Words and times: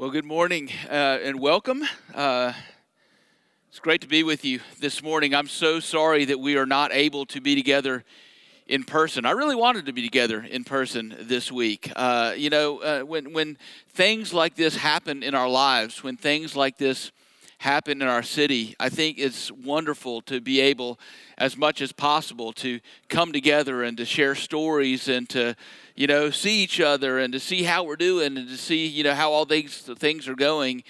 Well, 0.00 0.08
good 0.08 0.24
morning 0.24 0.70
uh, 0.88 1.18
and 1.22 1.38
welcome. 1.40 1.82
Uh, 2.14 2.54
it's 3.68 3.80
great 3.80 4.00
to 4.00 4.06
be 4.06 4.22
with 4.22 4.46
you 4.46 4.60
this 4.78 5.02
morning. 5.02 5.34
I'm 5.34 5.46
so 5.46 5.78
sorry 5.78 6.24
that 6.24 6.40
we 6.40 6.56
are 6.56 6.64
not 6.64 6.90
able 6.90 7.26
to 7.26 7.40
be 7.42 7.54
together 7.54 8.02
in 8.66 8.84
person. 8.84 9.26
I 9.26 9.32
really 9.32 9.56
wanted 9.56 9.84
to 9.84 9.92
be 9.92 10.00
together 10.00 10.40
in 10.40 10.64
person 10.64 11.14
this 11.20 11.52
week. 11.52 11.92
Uh, 11.94 12.32
you 12.34 12.48
know, 12.48 12.78
uh, 12.78 13.00
when 13.02 13.34
when 13.34 13.58
things 13.90 14.32
like 14.32 14.54
this 14.54 14.74
happen 14.74 15.22
in 15.22 15.34
our 15.34 15.50
lives, 15.50 16.02
when 16.02 16.16
things 16.16 16.56
like 16.56 16.78
this 16.78 17.12
happen 17.60 18.00
in 18.00 18.08
our 18.08 18.22
city, 18.22 18.74
I 18.80 18.88
think 18.88 19.18
it's 19.18 19.52
wonderful 19.52 20.22
to 20.22 20.40
be 20.40 20.60
able, 20.60 20.98
as 21.36 21.58
much 21.58 21.82
as 21.82 21.92
possible, 21.92 22.54
to 22.54 22.80
come 23.10 23.34
together 23.34 23.82
and 23.82 23.98
to 23.98 24.06
share 24.06 24.34
stories 24.34 25.08
and 25.08 25.28
to, 25.28 25.54
you 25.94 26.06
know, 26.06 26.30
see 26.30 26.62
each 26.62 26.80
other 26.80 27.18
and 27.18 27.34
to 27.34 27.38
see 27.38 27.62
how 27.62 27.84
we're 27.84 27.96
doing 27.96 28.38
and 28.38 28.48
to 28.48 28.56
see, 28.56 28.86
you 28.86 29.04
know, 29.04 29.14
how 29.14 29.30
all 29.30 29.44
these 29.44 29.76
things 29.98 30.26
are 30.26 30.34
going. 30.34 30.82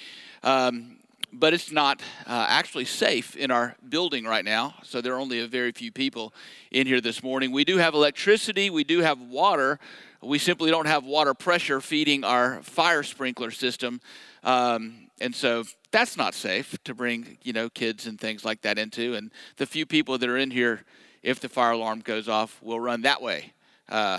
Um, 0.45 0.99
but 1.33 1.55
it's 1.55 1.73
not 1.73 2.03
uh, 2.25 2.47
actually 2.49 2.85
safe 2.85 3.35
in 3.35 3.51
our 3.51 3.75
building 3.89 4.25
right 4.25 4.45
now. 4.45 4.75
So 4.85 5.01
there 5.01 5.15
are 5.15 5.21
only 5.21 5.41
a 5.41 5.49
very 5.49 5.73
few 5.73 5.91
people 5.91 6.33
in 6.71 6.87
here 6.87 7.01
this 7.01 7.21
morning. 7.21 7.51
We 7.51 7.65
do 7.65 7.79
have 7.79 7.95
electricity, 7.95 8.71
we 8.71 8.85
do 8.85 9.01
have 9.01 9.21
water. 9.21 9.81
We 10.23 10.39
simply 10.39 10.71
don't 10.71 10.87
have 10.87 11.05
water 11.05 11.33
pressure 11.33 11.81
feeding 11.81 12.25
our 12.25 12.63
fire 12.63 13.03
sprinkler 13.03 13.51
system. 13.51 14.03
Um, 14.45 15.10
and 15.21 15.35
so 15.35 15.65
that's 15.91 16.17
not 16.17 16.35
safe 16.35 16.77
to 16.85 16.95
bring 16.95 17.39
you 17.43 17.53
know 17.53 17.69
kids 17.69 18.07
and 18.07 18.21
things 18.21 18.45
like 18.45 18.63
that 18.63 18.79
into. 18.79 19.15
And 19.15 19.31
the 19.57 19.67
few 19.67 19.87
people 19.87 20.19
that 20.19 20.29
are 20.29 20.39
in 20.39 20.51
here 20.51 20.85
if 21.23 21.41
the 21.41 21.49
fire 21.49 21.73
alarm 21.73 22.01
goes 22.01 22.29
off 22.29 22.59
will 22.63 22.81
run 22.81 23.03
that 23.03 23.21
way 23.21 23.53
uh, 23.89 24.19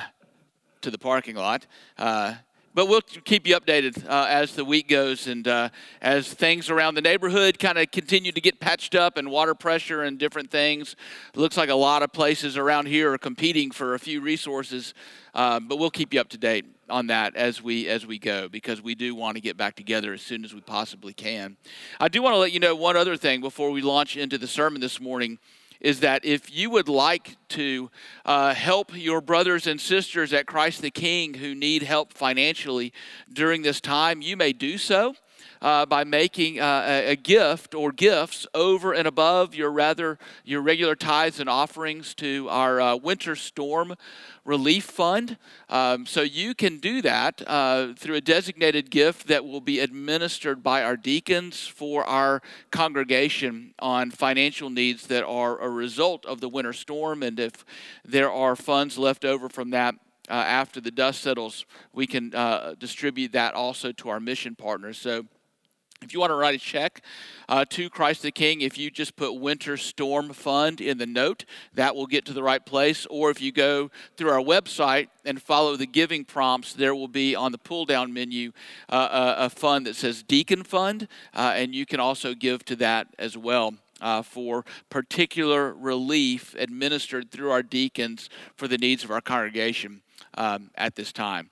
to 0.81 0.91
the 0.91 0.97
parking 0.97 1.35
lot. 1.35 1.65
Uh, 1.97 2.35
but 2.73 2.87
we'll 2.87 3.01
keep 3.01 3.45
you 3.45 3.59
updated 3.59 4.07
uh, 4.07 4.25
as 4.29 4.55
the 4.55 4.63
week 4.63 4.87
goes 4.87 5.27
and 5.27 5.47
uh, 5.47 5.69
as 6.01 6.33
things 6.33 6.69
around 6.69 6.95
the 6.95 7.01
neighborhood 7.01 7.59
kind 7.59 7.77
of 7.77 7.89
continue 7.91 8.31
to 8.31 8.41
get 8.41 8.59
patched 8.59 8.95
up 8.95 9.17
and 9.17 9.29
water 9.29 9.53
pressure 9.53 10.03
and 10.03 10.17
different 10.17 10.49
things 10.49 10.95
looks 11.35 11.57
like 11.57 11.69
a 11.69 11.75
lot 11.75 12.03
of 12.03 12.11
places 12.11 12.57
around 12.57 12.87
here 12.87 13.13
are 13.13 13.17
competing 13.17 13.71
for 13.71 13.93
a 13.93 13.99
few 13.99 14.21
resources 14.21 14.93
uh, 15.33 15.59
but 15.59 15.77
we'll 15.77 15.91
keep 15.91 16.13
you 16.13 16.19
up 16.19 16.29
to 16.29 16.37
date 16.37 16.65
on 16.89 17.07
that 17.07 17.35
as 17.35 17.61
we 17.61 17.87
as 17.87 18.05
we 18.05 18.19
go 18.19 18.49
because 18.49 18.81
we 18.81 18.95
do 18.95 19.15
want 19.15 19.35
to 19.35 19.41
get 19.41 19.55
back 19.55 19.75
together 19.75 20.13
as 20.13 20.21
soon 20.21 20.43
as 20.43 20.53
we 20.53 20.59
possibly 20.59 21.13
can. 21.13 21.55
I 21.99 22.09
do 22.09 22.21
want 22.21 22.33
to 22.33 22.37
let 22.37 22.51
you 22.51 22.59
know 22.59 22.75
one 22.75 22.97
other 22.97 23.15
thing 23.15 23.39
before 23.39 23.71
we 23.71 23.81
launch 23.81 24.17
into 24.17 24.37
the 24.37 24.47
sermon 24.47 24.81
this 24.81 24.99
morning 24.99 25.39
is 25.81 25.99
that 26.01 26.23
if 26.23 26.55
you 26.55 26.69
would 26.69 26.87
like 26.87 27.35
to 27.49 27.89
uh, 28.23 28.53
help 28.53 28.95
your 28.95 29.19
brothers 29.19 29.67
and 29.67 29.81
sisters 29.81 30.31
at 30.31 30.45
Christ 30.45 30.81
the 30.81 30.91
King 30.91 31.33
who 31.33 31.53
need 31.53 31.83
help 31.83 32.13
financially 32.13 32.93
during 33.33 33.63
this 33.63 33.81
time, 33.81 34.21
you 34.21 34.37
may 34.37 34.53
do 34.53 34.77
so 34.77 35.15
uh, 35.61 35.85
by 35.85 36.03
making 36.03 36.59
uh, 36.59 37.03
a, 37.05 37.15
gift 37.15 37.75
or 37.75 37.91
gifts 37.91 38.47
over 38.53 38.93
and 38.93 39.07
above 39.07 39.53
your 39.53 39.71
rather 39.71 40.17
your 40.43 40.61
regular 40.61 40.95
tithes 40.95 41.39
and 41.39 41.49
offerings 41.49 42.15
to 42.15 42.47
our 42.49 42.81
uh, 42.81 42.95
winter 42.95 43.35
storm 43.35 43.95
relief 44.43 44.85
fund. 44.85 45.37
Um, 45.69 46.05
so 46.05 46.21
you 46.21 46.55
can 46.55 46.79
do 46.79 47.01
that 47.03 47.41
uh, 47.45 47.93
through 47.95 48.15
a 48.15 48.21
designated 48.21 48.89
gift 48.89 49.27
that 49.27 49.45
will 49.45 49.61
be 49.61 49.79
administered 49.79 50.63
by 50.63 50.83
our 50.83 50.97
deacons 50.97 51.67
for 51.67 52.03
our 52.05 52.41
congregation 52.71 53.73
on 53.79 54.09
financial 54.09 54.69
needs 54.69 55.07
that 55.07 55.23
are 55.25 55.59
a 55.59 55.69
result 55.69 56.25
of 56.25 56.41
the 56.41 56.49
winter 56.49 56.73
storm. 56.73 57.21
And 57.21 57.39
if 57.39 57.65
there 58.03 58.31
are 58.31 58.55
funds 58.55 58.97
left 58.97 59.25
over 59.25 59.47
from 59.47 59.69
that, 59.71 59.95
uh, 60.29 60.33
after 60.33 60.79
the 60.79 60.91
dust 60.91 61.21
settles, 61.21 61.65
we 61.93 62.07
can 62.07 62.33
uh, 62.33 62.73
distribute 62.79 63.33
that 63.33 63.53
also 63.53 63.91
to 63.91 64.09
our 64.09 64.19
mission 64.19 64.55
partners. 64.55 64.97
So 64.97 65.25
if 66.01 66.13
you 66.13 66.19
want 66.19 66.31
to 66.31 66.35
write 66.35 66.55
a 66.55 66.57
check 66.57 67.01
uh, 67.47 67.63
to 67.69 67.87
Christ 67.87 68.23
the 68.23 68.31
King, 68.31 68.61
if 68.61 68.75
you 68.75 68.89
just 68.89 69.15
put 69.15 69.33
Winter 69.33 69.77
Storm 69.77 70.33
Fund 70.33 70.81
in 70.81 70.97
the 70.97 71.05
note, 71.05 71.45
that 71.75 71.95
will 71.95 72.07
get 72.07 72.25
to 72.25 72.33
the 72.33 72.41
right 72.41 72.65
place. 72.65 73.05
Or 73.11 73.29
if 73.29 73.39
you 73.39 73.51
go 73.51 73.91
through 74.17 74.31
our 74.31 74.41
website 74.41 75.09
and 75.25 75.39
follow 75.39 75.75
the 75.75 75.85
giving 75.85 76.25
prompts, 76.25 76.73
there 76.73 76.95
will 76.95 77.07
be 77.07 77.35
on 77.35 77.51
the 77.51 77.59
pull 77.59 77.85
down 77.85 78.13
menu 78.13 78.51
uh, 78.89 79.35
a, 79.37 79.45
a, 79.45 79.49
fund 79.49 79.85
that 79.85 79.95
says 79.95 80.23
Deacon 80.23 80.63
Fund, 80.63 81.07
uh, 81.35 81.53
and 81.55 81.75
you 81.75 81.85
can 81.85 81.99
also 81.99 82.33
give 82.33 82.65
to 82.65 82.75
that 82.77 83.07
as 83.19 83.37
well. 83.37 83.75
Uh, 83.99 84.23
for 84.23 84.65
particular 84.89 85.75
relief 85.75 86.55
administered 86.57 87.29
through 87.29 87.51
our 87.51 87.61
deacons 87.61 88.31
for 88.55 88.67
the 88.67 88.79
needs 88.79 89.03
of 89.03 89.11
our 89.11 89.21
congregation 89.21 90.01
um, 90.33 90.71
at 90.73 90.95
this 90.95 91.11
time. 91.11 91.51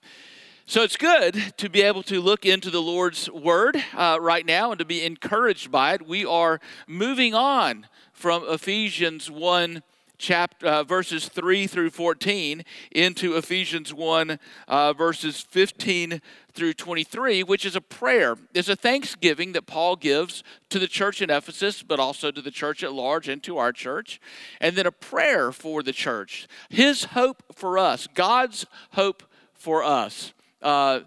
So 0.70 0.84
it's 0.84 0.98
good 0.98 1.56
to 1.58 1.68
be 1.68 1.82
able 1.82 2.04
to 2.04 2.22
look 2.22 2.46
into 2.46 2.70
the 2.70 2.80
Lord's 2.80 3.28
Word 3.28 3.84
uh, 3.96 4.20
right 4.22 4.46
now 4.46 4.70
and 4.70 4.78
to 4.78 4.86
be 4.86 5.04
encouraged 5.04 5.72
by 5.72 5.96
it. 5.96 6.08
We 6.08 6.24
are 6.26 6.62
moving 6.86 7.34
on 7.34 7.88
from 8.14 8.44
Ephesians 8.48 9.32
1 9.32 9.82
chapter 10.20 10.68
uh, 10.68 10.84
verses 10.84 11.28
3 11.28 11.66
through 11.66 11.90
14 11.90 12.64
into 12.92 13.36
Ephesians 13.36 13.96
1 13.96 14.38
uh, 14.68 14.94
verses 14.94 15.42
15 15.42 16.22
through 16.54 16.74
23 16.74 17.42
which 17.42 17.66
is 17.66 17.76
a 17.76 17.82
prayer. 17.82 18.36
It's 18.54 18.70
a 18.70 18.76
thanksgiving 18.76 19.54
that 19.54 19.66
Paul 19.66 19.96
gives 19.96 20.44
to 20.70 20.78
the 20.78 20.88
church 20.88 21.20
in 21.20 21.32
Ephesus 21.32 21.82
but 21.82 22.00
also 22.00 22.30
to 22.30 22.44
the 22.44 22.52
church 22.52 22.84
at 22.84 22.94
large 22.94 23.28
and 23.28 23.42
to 23.42 23.58
our 23.58 23.72
church 23.72 24.22
and 24.62 24.76
then 24.76 24.86
a 24.86 24.92
prayer 24.92 25.52
for 25.52 25.82
the 25.82 25.94
church. 25.94 26.48
His 26.70 27.06
hope 27.06 27.42
for 27.56 27.80
us 27.80 28.06
God's 28.14 28.68
hope 28.92 29.24
for 29.56 29.84
us 29.84 30.32
uh, 30.62 31.02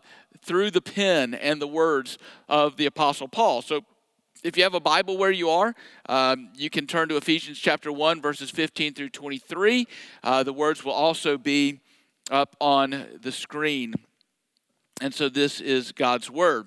through 0.45 0.71
the 0.71 0.81
pen 0.81 1.35
and 1.35 1.61
the 1.61 1.67
words 1.67 2.19
of 2.49 2.77
the 2.77 2.87
Apostle 2.87 3.29
Paul. 3.29 3.63
So 3.63 3.83
if 4.43 4.57
you 4.57 4.65
have 4.65 4.75
a 4.75 4.81
Bible 4.81 5.17
where 5.17 5.31
you 5.31 5.51
are, 5.51 5.75
um, 6.09 6.51
you 6.57 6.69
can 6.69 6.87
turn 6.87 7.09
to 7.09 7.17
Ephesians 7.17 7.59
chapter 7.59 7.93
1, 7.93 8.21
verses 8.21 8.51
15 8.51 8.95
through 8.95 9.11
23. 9.11 9.87
Uh, 10.23 10.43
the 10.43 10.53
words 10.53 10.85
will 10.85 10.93
also 10.93 11.39
be 11.39 11.81
up 12.31 12.57
on 12.61 13.07
the 13.23 13.33
screen. 13.33 13.95
And 15.01 15.15
so 15.15 15.29
this 15.29 15.61
is 15.61 15.93
God's 15.93 16.31
Word. 16.31 16.67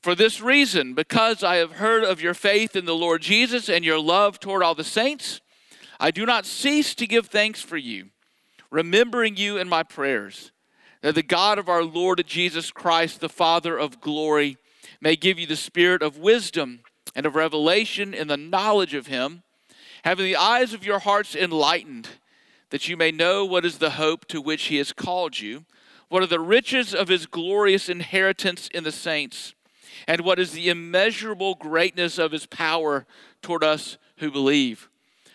For 0.00 0.14
this 0.14 0.40
reason, 0.40 0.94
because 0.94 1.42
I 1.44 1.56
have 1.56 1.72
heard 1.72 2.04
of 2.04 2.22
your 2.22 2.34
faith 2.34 2.74
in 2.74 2.86
the 2.86 2.94
Lord 2.94 3.20
Jesus 3.20 3.68
and 3.68 3.84
your 3.84 4.00
love 4.00 4.40
toward 4.40 4.62
all 4.62 4.74
the 4.74 4.84
saints, 4.84 5.40
I 5.98 6.10
do 6.10 6.24
not 6.24 6.46
cease 6.46 6.94
to 6.94 7.06
give 7.06 7.26
thanks 7.26 7.60
for 7.60 7.76
you, 7.76 8.06
remembering 8.70 9.36
you 9.36 9.58
in 9.58 9.68
my 9.68 9.82
prayers 9.82 10.52
that 11.02 11.14
the 11.14 11.22
God 11.22 11.58
of 11.58 11.68
our 11.68 11.82
Lord 11.82 12.22
Jesus 12.26 12.70
Christ, 12.70 13.20
the 13.20 13.28
Father 13.28 13.78
of 13.78 14.00
glory, 14.00 14.56
may 15.00 15.16
give 15.16 15.38
you 15.38 15.46
the 15.46 15.56
spirit 15.56 16.02
of 16.02 16.18
wisdom 16.18 16.80
and 17.14 17.26
of 17.26 17.34
revelation 17.34 18.12
in 18.12 18.28
the 18.28 18.36
knowledge 18.36 18.94
of 18.94 19.06
him, 19.06 19.42
having 20.04 20.24
the 20.24 20.36
eyes 20.36 20.74
of 20.74 20.84
your 20.84 20.98
hearts 20.98 21.34
enlightened, 21.34 22.08
that 22.70 22.88
you 22.88 22.96
may 22.96 23.10
know 23.10 23.44
what 23.44 23.64
is 23.64 23.78
the 23.78 23.90
hope 23.90 24.26
to 24.26 24.40
which 24.40 24.64
he 24.64 24.76
has 24.76 24.92
called 24.92 25.40
you, 25.40 25.64
what 26.08 26.22
are 26.22 26.26
the 26.26 26.40
riches 26.40 26.94
of 26.94 27.08
his 27.08 27.26
glorious 27.26 27.88
inheritance 27.88 28.68
in 28.68 28.84
the 28.84 28.92
saints, 28.92 29.54
and 30.06 30.20
what 30.20 30.38
is 30.38 30.52
the 30.52 30.68
immeasurable 30.68 31.54
greatness 31.54 32.18
of 32.18 32.32
his 32.32 32.46
power 32.46 33.06
toward 33.42 33.64
us 33.64 33.96
who 34.18 34.30
believe, 34.30 34.88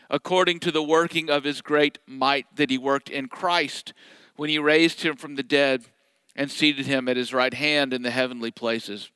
according 0.09 0.59
to 0.59 0.71
the 0.71 0.83
working 0.83 1.29
of 1.29 1.43
his 1.43 1.61
great 1.61 1.97
might 2.05 2.45
that 2.55 2.69
he 2.69 2.77
worked 2.77 3.09
in 3.09 3.27
Christ 3.27 3.93
when 4.35 4.49
he 4.49 4.59
raised 4.59 5.01
him 5.01 5.15
from 5.15 5.35
the 5.35 5.43
dead 5.43 5.85
and 6.35 6.51
seated 6.51 6.85
him 6.85 7.07
at 7.07 7.17
his 7.17 7.33
right 7.33 7.53
hand 7.53 7.93
in 7.93 8.01
the 8.01 8.11
heavenly 8.11 8.51
places, 8.51 9.09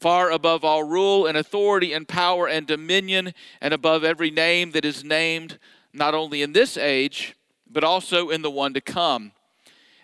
far 0.00 0.30
above 0.30 0.64
all 0.64 0.82
rule 0.84 1.26
and 1.26 1.36
authority 1.36 1.92
and 1.92 2.08
power 2.08 2.48
and 2.48 2.66
dominion, 2.66 3.34
and 3.60 3.74
above 3.74 4.04
every 4.04 4.30
name 4.30 4.70
that 4.72 4.84
is 4.84 5.04
named, 5.04 5.58
not 5.92 6.14
only 6.14 6.42
in 6.42 6.52
this 6.52 6.76
age, 6.76 7.34
but 7.70 7.84
also 7.84 8.30
in 8.30 8.42
the 8.42 8.50
one 8.50 8.72
to 8.74 8.80
come. 8.80 9.32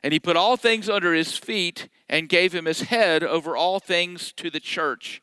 And 0.02 0.12
he 0.12 0.20
put 0.20 0.36
all 0.36 0.56
things 0.56 0.88
under 0.88 1.14
his 1.14 1.38
feet 1.38 1.88
and 2.08 2.28
gave 2.28 2.54
him 2.54 2.66
his 2.66 2.82
head 2.82 3.22
over 3.22 3.56
all 3.56 3.80
things 3.80 4.32
to 4.32 4.50
the 4.50 4.60
church, 4.60 5.22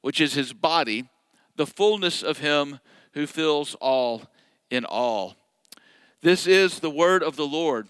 which 0.00 0.20
is 0.20 0.34
his 0.34 0.52
body, 0.52 1.08
the 1.54 1.66
fullness 1.66 2.22
of 2.22 2.38
him 2.38 2.80
who 3.12 3.26
fills 3.26 3.76
all 3.76 4.22
in 4.70 4.84
all. 4.84 5.36
This 6.22 6.46
is 6.46 6.80
the 6.80 6.90
word 6.90 7.22
of 7.22 7.36
the 7.36 7.46
Lord. 7.46 7.86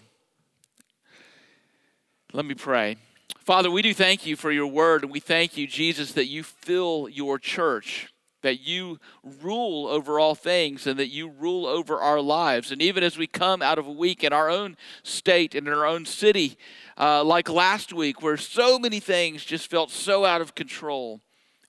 Let 2.33 2.45
me 2.45 2.55
pray. 2.55 2.97
Father, 3.39 3.71
we 3.71 3.81
do 3.81 3.93
thank 3.93 4.25
you 4.25 4.35
for 4.35 4.51
your 4.51 4.67
word, 4.67 5.03
and 5.03 5.11
we 5.11 5.21
thank 5.21 5.55
you, 5.55 5.65
Jesus, 5.65 6.11
that 6.11 6.25
you 6.25 6.43
fill 6.43 7.07
your 7.09 7.39
church, 7.39 8.13
that 8.41 8.59
you 8.59 8.99
rule 9.23 9.87
over 9.87 10.19
all 10.19 10.35
things, 10.35 10.85
and 10.85 10.99
that 10.99 11.07
you 11.07 11.29
rule 11.29 11.65
over 11.65 11.97
our 11.99 12.19
lives. 12.19 12.69
And 12.69 12.81
even 12.81 13.01
as 13.01 13.17
we 13.17 13.27
come 13.27 13.61
out 13.61 13.79
of 13.79 13.87
a 13.87 13.91
week 13.91 14.25
in 14.25 14.33
our 14.33 14.49
own 14.49 14.75
state 15.03 15.55
and 15.55 15.67
in 15.67 15.73
our 15.73 15.85
own 15.85 16.05
city, 16.05 16.57
uh, 16.97 17.23
like 17.23 17.47
last 17.47 17.93
week, 17.93 18.21
where 18.21 18.35
so 18.35 18.77
many 18.77 18.99
things 18.99 19.45
just 19.45 19.69
felt 19.69 19.89
so 19.89 20.25
out 20.25 20.41
of 20.41 20.53
control, 20.53 21.21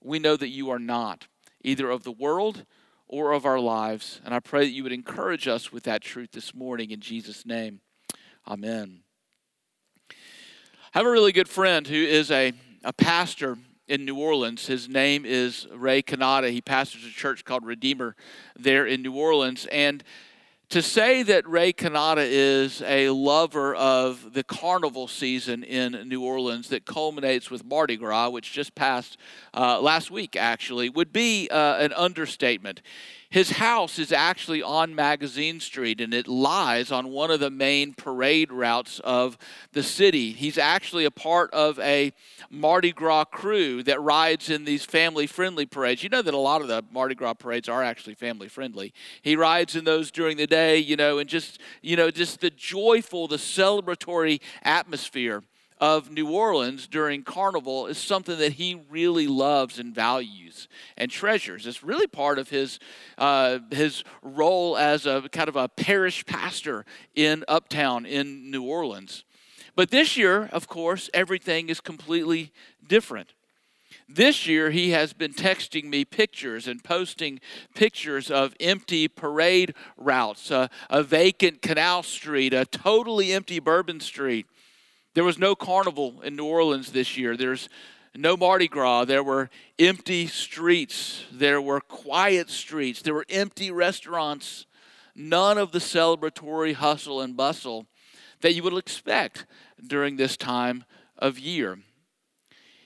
we 0.03 0.19
know 0.19 0.37
that 0.37 0.49
you 0.49 0.71
are 0.71 0.81
not, 0.81 1.29
either 1.63 1.89
of 1.89 2.03
the 2.03 2.11
world 2.13 2.65
or 3.07 3.31
of 3.31 3.47
our 3.47 3.61
lives. 3.61 4.21
And 4.25 4.35
I 4.35 4.41
pray 4.41 4.65
that 4.65 4.73
you 4.73 4.83
would 4.83 4.93
encourage 4.93 5.47
us 5.47 5.71
with 5.71 5.85
that 5.85 6.03
truth 6.03 6.33
this 6.33 6.53
morning 6.53 6.91
in 6.91 6.99
Jesus' 6.99 7.47
name. 7.47 7.81
Amen. 8.45 9.03
I 10.95 11.01
have 11.01 11.07
a 11.07 11.11
really 11.11 11.33
good 11.33 11.49
friend 11.51 11.87
who 11.87 12.03
is 12.03 12.31
a, 12.31 12.55
a 12.83 12.95
pastor 12.95 13.59
in 13.89 14.07
New 14.07 14.17
Orleans. 14.17 14.67
His 14.67 14.89
name 14.89 15.27
is 15.27 15.67
Ray 15.71 16.01
Cannata. 16.01 16.51
He 16.51 16.63
pastors 16.63 17.05
a 17.05 17.11
church 17.11 17.45
called 17.45 17.67
Redeemer 17.67 18.17
there 18.57 18.87
in 18.87 19.03
New 19.03 19.13
Orleans. 19.13 19.67
And 19.71 20.03
to 20.71 20.81
say 20.81 21.23
that 21.25 21.47
Ray 21.47 21.75
Cannata 21.75 22.27
is 22.27 22.81
a 22.81 23.11
lover 23.11 23.75
of 23.75 24.33
the 24.33 24.43
carnival 24.43 25.09
season 25.09 25.63
in 25.63 26.09
New 26.09 26.23
Orleans 26.23 26.71
that 26.71 26.87
culminates 26.87 27.51
with 27.51 27.67
Mardi 27.67 27.99
Gras, 27.99 28.31
which 28.31 28.53
just 28.53 28.75
passed 28.75 29.19
uh, 29.53 29.83
last 29.83 30.11
week 30.11 30.37
actually, 30.37 30.89
would 30.89 31.13
be 31.13 31.51
uh, 31.51 31.77
an 31.77 31.93
understatement. 31.93 32.81
His 33.31 33.51
house 33.51 33.99
is 33.99 34.11
actually 34.11 34.63
on 34.63 34.95
Magazine 34.95 35.61
Street 35.61 36.01
and 36.01 36.15
it 36.15 36.27
lies 36.27 36.91
on 36.91 37.11
one 37.11 37.31
of 37.31 37.41
the 37.41 37.51
main 37.51 37.93
parade 37.93 38.51
routes 38.51 39.01
of 39.01 39.37
the 39.73 39.83
city. 39.83 40.33
He's 40.33 40.57
actually 40.57 41.05
a 41.05 41.11
part 41.11 41.53
of 41.53 41.79
a 41.79 42.15
Mardi 42.49 42.91
Gras 42.91 43.27
krewe 43.27 43.85
that 43.85 44.01
rides 44.01 44.49
in 44.49 44.65
these 44.65 44.87
family 44.87 45.27
friendly 45.27 45.67
parades. 45.67 46.03
You 46.03 46.09
know 46.09 46.23
that 46.23 46.33
a 46.33 46.39
lot 46.39 46.63
of 46.63 46.69
the 46.69 46.83
Mardi 46.91 47.15
Gras 47.15 47.35
parades 47.35 47.69
are 47.69 47.83
actually 47.83 48.15
family 48.15 48.49
friendly. 48.49 48.95
He 49.21 49.37
rides 49.37 49.77
in 49.77 49.85
those 49.85 50.11
during 50.11 50.39
the 50.39 50.47
day, 50.47 50.79
you 50.79 50.97
know, 50.97 51.19
and 51.19 51.29
just, 51.29 51.61
you 51.83 51.97
know, 51.97 52.11
just 52.11 52.41
the 52.41 52.51
joyful, 52.51 53.29
the 53.29 53.37
celebratory 53.37 54.41
atmosphere 54.63 55.43
of 55.81 56.11
New 56.11 56.31
Orleans 56.31 56.87
during 56.87 57.23
Carnival 57.23 57.87
is 57.87 57.99
something 57.99 58.39
that 58.39 58.55
he 58.55 58.83
really 58.89 59.27
loves 59.27 59.79
and 59.79 59.95
values 59.95 60.69
and 60.97 61.11
treasures. 61.11 61.67
It's 61.67 61.83
really 61.83 62.07
part 62.07 62.39
of 62.39 62.51
his 62.51 62.79
uh, 63.17 63.59
his 63.71 64.05
role 64.23 64.77
as 64.77 65.07
a 65.07 65.29
kind 65.33 65.49
of 65.49 65.57
a 65.57 65.69
parish 65.69 66.27
pastor 66.27 66.85
in 67.15 67.45
Uptown 67.49 68.07
in 68.07 68.51
New 68.51 68.63
Orleans. 68.63 69.25
But 69.77 69.91
this 69.91 70.17
year, 70.17 70.49
of 70.53 70.67
course, 70.67 71.09
everything 71.15 71.69
is 71.69 71.81
completely 71.81 72.53
different. 72.87 73.33
This 74.09 74.47
year, 74.47 74.71
he 74.71 74.91
has 74.91 75.13
been 75.13 75.35
texting 75.35 75.85
me 75.85 76.05
pictures 76.05 76.67
and 76.67 76.83
posting 76.83 77.41
pictures 77.75 78.31
of 78.31 78.55
empty 78.59 79.07
parade 79.07 79.75
routes, 79.99 80.51
uh, 80.51 80.69
a 80.89 81.03
vacant 81.03 81.61
Canal 81.61 82.03
Street, 82.03 82.55
a 82.55 82.65
totally 82.65 83.33
empty 83.33 83.59
Bourbon 83.61 84.01
Street, 84.01 84.47
there 85.19 85.25
was 85.25 85.37
no 85.37 85.57
carnival 85.57 86.21
in 86.23 86.37
New 86.37 86.45
Orleans 86.45 86.93
this 86.93 87.17
year. 87.17 87.37
There's 87.37 87.69
no 88.15 88.37
Mardi 88.37 88.69
Gras. 88.69 89.05
There 89.05 89.25
were 89.25 89.51
empty 89.77 90.29
streets. 90.29 91.25
There 91.33 91.61
were 91.61 91.81
quiet 91.81 92.49
streets. 92.51 93.03
There 93.03 93.15
were 93.15 93.27
empty 93.29 93.73
restaurants. 93.73 94.67
None 95.17 95.59
of 95.59 95.73
the 95.73 95.81
celebratory 95.81 96.73
hustle 96.73 97.21
and 97.21 97.37
bustle 97.37 97.89
that 98.43 98.55
you 98.55 98.63
would 98.63 98.75
expect 98.75 99.45
during 99.85 100.19
this 100.19 100.37
time 100.37 100.85
of 101.19 101.37
year. 101.37 101.81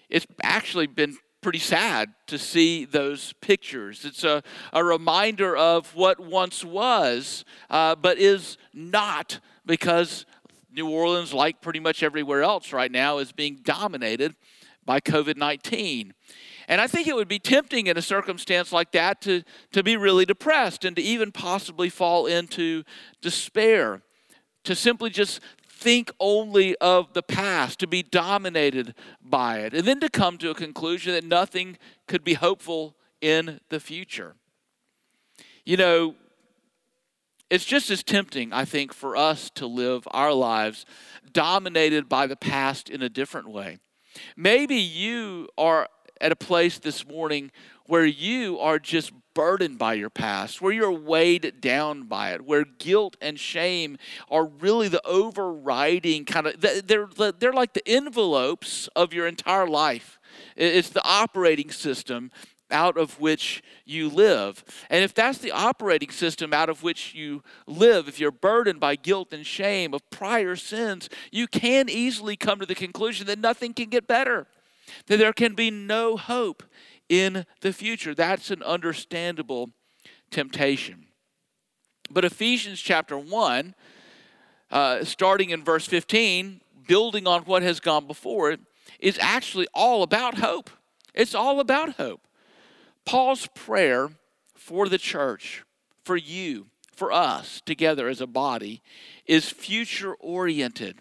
It's 0.08 0.24
actually 0.42 0.86
been 0.86 1.18
pretty 1.42 1.58
sad 1.58 2.14
to 2.28 2.38
see 2.38 2.86
those 2.86 3.34
pictures. 3.42 4.06
It's 4.06 4.24
a, 4.24 4.42
a 4.72 4.82
reminder 4.82 5.54
of 5.54 5.94
what 5.94 6.18
once 6.18 6.64
was, 6.64 7.44
uh, 7.68 7.94
but 7.94 8.16
is 8.16 8.56
not 8.72 9.38
because 9.66 10.24
New 10.74 10.88
Orleans, 10.88 11.32
like 11.32 11.60
pretty 11.60 11.80
much 11.80 12.02
everywhere 12.02 12.42
else 12.42 12.72
right 12.72 12.90
now, 12.90 13.18
is 13.18 13.32
being 13.32 13.60
dominated 13.62 14.34
by 14.84 15.00
COVID 15.00 15.36
19. 15.36 16.14
And 16.68 16.80
I 16.80 16.86
think 16.86 17.06
it 17.06 17.14
would 17.14 17.28
be 17.28 17.38
tempting 17.38 17.86
in 17.86 17.96
a 17.96 18.02
circumstance 18.02 18.72
like 18.72 18.92
that 18.92 19.20
to, 19.22 19.42
to 19.72 19.82
be 19.82 19.96
really 19.96 20.24
depressed 20.24 20.84
and 20.84 20.96
to 20.96 21.02
even 21.02 21.32
possibly 21.32 21.88
fall 21.88 22.26
into 22.26 22.84
despair, 23.20 24.02
to 24.64 24.74
simply 24.74 25.10
just 25.10 25.40
think 25.68 26.10
only 26.20 26.76
of 26.76 27.12
the 27.12 27.22
past, 27.22 27.80
to 27.80 27.86
be 27.86 28.02
dominated 28.02 28.94
by 29.20 29.58
it, 29.58 29.74
and 29.74 29.86
then 29.86 29.98
to 30.00 30.08
come 30.08 30.38
to 30.38 30.50
a 30.50 30.54
conclusion 30.54 31.12
that 31.12 31.24
nothing 31.24 31.76
could 32.06 32.22
be 32.22 32.34
hopeful 32.34 32.96
in 33.20 33.60
the 33.68 33.80
future. 33.80 34.36
You 35.64 35.76
know, 35.76 36.14
it's 37.52 37.66
just 37.66 37.90
as 37.90 38.02
tempting, 38.02 38.50
I 38.50 38.64
think, 38.64 38.94
for 38.94 39.14
us 39.14 39.50
to 39.56 39.66
live 39.66 40.08
our 40.10 40.32
lives 40.32 40.86
dominated 41.34 42.08
by 42.08 42.26
the 42.26 42.34
past 42.34 42.88
in 42.88 43.02
a 43.02 43.10
different 43.10 43.50
way. 43.50 43.76
Maybe 44.38 44.76
you 44.76 45.50
are 45.58 45.86
at 46.18 46.32
a 46.32 46.36
place 46.36 46.78
this 46.78 47.06
morning 47.06 47.50
where 47.84 48.06
you 48.06 48.58
are 48.58 48.78
just 48.78 49.12
burdened 49.34 49.76
by 49.76 49.92
your 49.92 50.08
past, 50.08 50.62
where 50.62 50.72
you're 50.72 50.90
weighed 50.90 51.60
down 51.60 52.04
by 52.04 52.32
it, 52.32 52.46
where 52.46 52.64
guilt 52.64 53.18
and 53.20 53.38
shame 53.38 53.98
are 54.30 54.46
really 54.46 54.88
the 54.88 55.06
overriding 55.06 56.24
kind 56.24 56.46
of, 56.46 56.58
they're, 56.58 57.06
they're 57.38 57.52
like 57.52 57.74
the 57.74 57.86
envelopes 57.86 58.88
of 58.96 59.12
your 59.12 59.26
entire 59.26 59.66
life. 59.66 60.18
It's 60.56 60.88
the 60.88 61.04
operating 61.04 61.70
system 61.70 62.30
out 62.72 62.96
of 62.96 63.20
which 63.20 63.62
you 63.84 64.08
live. 64.08 64.64
And 64.90 65.04
if 65.04 65.14
that's 65.14 65.38
the 65.38 65.52
operating 65.52 66.10
system 66.10 66.52
out 66.52 66.68
of 66.68 66.82
which 66.82 67.14
you 67.14 67.42
live, 67.66 68.08
if 68.08 68.18
you're 68.18 68.30
burdened 68.30 68.80
by 68.80 68.96
guilt 68.96 69.32
and 69.32 69.46
shame 69.46 69.94
of 69.94 70.08
prior 70.10 70.56
sins, 70.56 71.08
you 71.30 71.46
can 71.46 71.88
easily 71.88 72.36
come 72.36 72.58
to 72.58 72.66
the 72.66 72.74
conclusion 72.74 73.26
that 73.26 73.38
nothing 73.38 73.74
can 73.74 73.88
get 73.88 74.06
better, 74.06 74.46
that 75.06 75.18
there 75.18 75.32
can 75.32 75.54
be 75.54 75.70
no 75.70 76.16
hope 76.16 76.62
in 77.08 77.44
the 77.60 77.72
future. 77.72 78.14
That's 78.14 78.50
an 78.50 78.62
understandable 78.62 79.70
temptation. 80.30 81.06
But 82.10 82.24
Ephesians 82.24 82.80
chapter 82.80 83.16
1, 83.16 83.74
uh, 84.70 85.04
starting 85.04 85.50
in 85.50 85.62
verse 85.62 85.86
15, 85.86 86.60
building 86.86 87.26
on 87.26 87.42
what 87.42 87.62
has 87.62 87.80
gone 87.80 88.06
before 88.06 88.50
it, 88.50 88.60
is 88.98 89.18
actually 89.20 89.66
all 89.74 90.02
about 90.02 90.38
hope. 90.38 90.70
It's 91.14 91.34
all 91.34 91.60
about 91.60 91.96
hope. 91.96 92.26
Paul's 93.04 93.48
prayer 93.54 94.10
for 94.54 94.88
the 94.88 94.98
church, 94.98 95.64
for 96.04 96.16
you, 96.16 96.66
for 96.94 97.12
us 97.12 97.60
together 97.64 98.08
as 98.08 98.20
a 98.20 98.26
body, 98.26 98.82
is 99.26 99.50
future 99.50 100.14
oriented. 100.14 100.98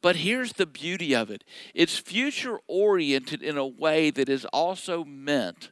But 0.00 0.16
here's 0.16 0.52
the 0.54 0.66
beauty 0.66 1.14
of 1.14 1.30
it 1.30 1.44
it's 1.74 1.98
future 1.98 2.58
oriented 2.66 3.42
in 3.42 3.58
a 3.58 3.66
way 3.66 4.10
that 4.10 4.28
is 4.28 4.44
also 4.46 5.04
meant 5.04 5.70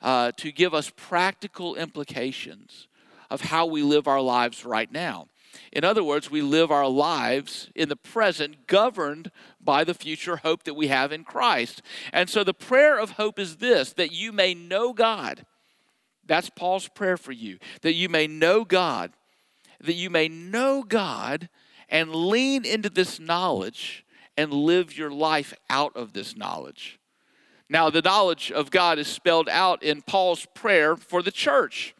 uh, 0.00 0.32
to 0.36 0.52
give 0.52 0.74
us 0.74 0.92
practical 0.94 1.74
implications 1.74 2.88
of 3.30 3.42
how 3.42 3.66
we 3.66 3.82
live 3.82 4.06
our 4.06 4.20
lives 4.20 4.64
right 4.64 4.90
now. 4.90 5.28
In 5.72 5.84
other 5.84 6.02
words, 6.02 6.30
we 6.30 6.42
live 6.42 6.70
our 6.70 6.88
lives 6.88 7.70
in 7.74 7.88
the 7.88 7.96
present 7.96 8.66
governed 8.66 9.30
by 9.60 9.84
the 9.84 9.94
future 9.94 10.38
hope 10.38 10.64
that 10.64 10.74
we 10.74 10.88
have 10.88 11.12
in 11.12 11.24
Christ. 11.24 11.82
And 12.12 12.28
so 12.28 12.44
the 12.44 12.54
prayer 12.54 12.98
of 12.98 13.12
hope 13.12 13.38
is 13.38 13.56
this 13.56 13.92
that 13.94 14.12
you 14.12 14.32
may 14.32 14.54
know 14.54 14.92
God. 14.92 15.44
That's 16.26 16.50
Paul's 16.50 16.88
prayer 16.88 17.16
for 17.16 17.32
you, 17.32 17.58
that 17.82 17.94
you 17.94 18.08
may 18.08 18.26
know 18.26 18.64
God, 18.64 19.12
that 19.80 19.94
you 19.94 20.10
may 20.10 20.28
know 20.28 20.82
God 20.82 21.48
and 21.88 22.14
lean 22.14 22.64
into 22.64 22.90
this 22.90 23.18
knowledge 23.18 24.04
and 24.36 24.52
live 24.52 24.96
your 24.96 25.10
life 25.10 25.54
out 25.70 25.96
of 25.96 26.12
this 26.12 26.36
knowledge. 26.36 26.98
Now, 27.70 27.90
the 27.90 28.02
knowledge 28.02 28.50
of 28.50 28.70
God 28.70 28.98
is 28.98 29.08
spelled 29.08 29.48
out 29.48 29.82
in 29.82 30.02
Paul's 30.02 30.46
prayer 30.54 30.96
for 30.96 31.22
the 31.22 31.32
church. 31.32 31.94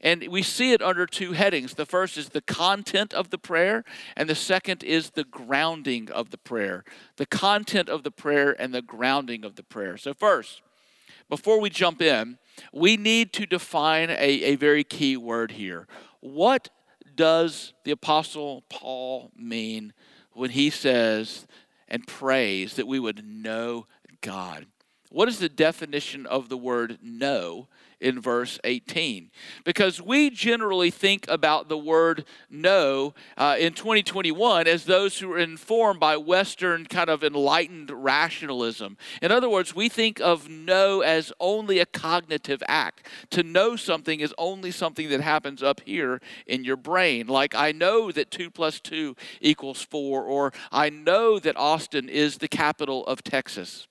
And 0.00 0.28
we 0.28 0.42
see 0.42 0.72
it 0.72 0.80
under 0.80 1.06
two 1.06 1.32
headings. 1.32 1.74
The 1.74 1.86
first 1.86 2.16
is 2.16 2.28
the 2.28 2.40
content 2.40 3.12
of 3.12 3.30
the 3.30 3.38
prayer, 3.38 3.84
and 4.16 4.28
the 4.28 4.34
second 4.34 4.84
is 4.84 5.10
the 5.10 5.24
grounding 5.24 6.10
of 6.10 6.30
the 6.30 6.38
prayer. 6.38 6.84
The 7.16 7.26
content 7.26 7.88
of 7.88 8.04
the 8.04 8.10
prayer 8.10 8.54
and 8.60 8.72
the 8.72 8.82
grounding 8.82 9.44
of 9.44 9.56
the 9.56 9.64
prayer. 9.64 9.96
So, 9.96 10.14
first, 10.14 10.62
before 11.28 11.60
we 11.60 11.68
jump 11.68 12.00
in, 12.00 12.38
we 12.72 12.96
need 12.96 13.32
to 13.34 13.46
define 13.46 14.10
a, 14.10 14.14
a 14.14 14.56
very 14.56 14.84
key 14.84 15.16
word 15.16 15.52
here. 15.52 15.86
What 16.20 16.68
does 17.14 17.74
the 17.84 17.90
Apostle 17.90 18.62
Paul 18.68 19.30
mean 19.36 19.92
when 20.32 20.50
he 20.50 20.70
says 20.70 21.46
and 21.88 22.06
prays 22.06 22.74
that 22.74 22.86
we 22.86 23.00
would 23.00 23.24
know 23.26 23.86
God? 24.20 24.66
What 25.10 25.28
is 25.28 25.38
the 25.38 25.48
definition 25.48 26.26
of 26.26 26.48
the 26.48 26.56
word 26.56 26.98
know 27.02 27.68
in 28.00 28.20
verse 28.20 28.58
18. 28.64 29.30
Because 29.64 30.00
we 30.00 30.30
generally 30.30 30.90
think 30.90 31.26
about 31.28 31.68
the 31.68 31.78
word 31.78 32.24
know 32.50 33.14
uh, 33.36 33.56
in 33.58 33.72
2021 33.72 34.66
as 34.66 34.84
those 34.84 35.18
who 35.18 35.32
are 35.32 35.38
informed 35.38 36.00
by 36.00 36.16
Western 36.16 36.86
kind 36.86 37.10
of 37.10 37.24
enlightened 37.24 37.90
rationalism. 37.90 38.96
In 39.20 39.32
other 39.32 39.48
words, 39.48 39.74
we 39.74 39.88
think 39.88 40.20
of 40.20 40.48
know 40.48 41.00
as 41.00 41.32
only 41.40 41.78
a 41.78 41.86
cognitive 41.86 42.62
act. 42.68 43.06
To 43.30 43.42
know 43.42 43.76
something 43.76 44.20
is 44.20 44.34
only 44.38 44.70
something 44.70 45.08
that 45.08 45.20
happens 45.20 45.62
up 45.62 45.80
here 45.84 46.20
in 46.46 46.64
your 46.64 46.76
brain. 46.76 47.26
Like, 47.26 47.54
I 47.54 47.72
know 47.72 48.12
that 48.12 48.30
2 48.30 48.50
plus 48.50 48.80
2 48.80 49.16
equals 49.40 49.82
4, 49.82 50.22
or 50.22 50.52
I 50.70 50.90
know 50.90 51.38
that 51.38 51.56
Austin 51.56 52.08
is 52.08 52.38
the 52.38 52.48
capital 52.48 53.06
of 53.06 53.22
Texas. 53.22 53.86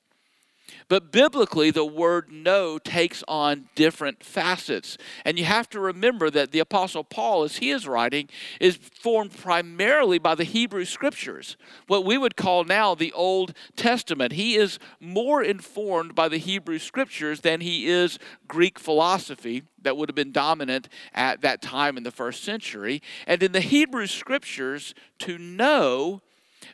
But 0.90 1.12
biblically, 1.12 1.70
the 1.70 1.86
word 1.86 2.32
know 2.32 2.78
takes 2.78 3.22
on 3.28 3.68
different 3.76 4.24
facets. 4.24 4.98
And 5.26 5.38
you 5.38 5.44
have 5.44 5.70
to 5.72 5.82
remember 5.82 6.30
that 6.30 6.52
the 6.52 6.60
Apostle 6.60 7.04
Paul, 7.04 7.44
as 7.44 7.58
he 7.58 7.72
is 7.72 7.88
writing, 7.88 8.30
is 8.62 8.78
formed 8.78 9.36
primarily 9.36 10.18
by 10.18 10.34
the 10.34 10.46
Hebrew 10.46 10.86
Scriptures, 10.86 11.58
what 11.88 12.06
we 12.06 12.18
would 12.18 12.38
call 12.38 12.64
now 12.64 12.96
the 12.96 13.12
Old 13.12 13.54
Testament. 13.76 14.34
He 14.34 14.56
is 14.56 14.80
more 15.02 15.44
informed 15.44 16.16
by 16.16 16.30
the 16.30 16.38
Hebrew 16.38 16.80
Scriptures 16.80 17.42
than 17.42 17.60
he 17.60 17.88
is 17.88 18.18
Greek 18.48 18.80
philosophy 18.80 19.64
that 19.82 19.98
would 19.98 20.08
have 20.08 20.16
been 20.16 20.32
dominant 20.32 20.88
at 21.14 21.42
that 21.42 21.62
time 21.62 21.98
in 21.98 22.04
the 22.04 22.12
first 22.12 22.46
century. 22.46 23.02
And 23.26 23.44
in 23.44 23.52
the 23.52 23.60
Hebrew 23.60 24.08
Scriptures, 24.08 24.96
to 25.20 25.38
know 25.38 26.22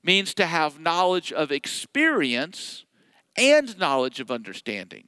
means 0.03 0.35
to 0.35 0.45
have 0.45 0.79
knowledge 0.79 1.31
of 1.31 1.51
experience 1.51 2.85
and 3.37 3.77
knowledge 3.77 4.19
of 4.19 4.31
understanding. 4.31 5.07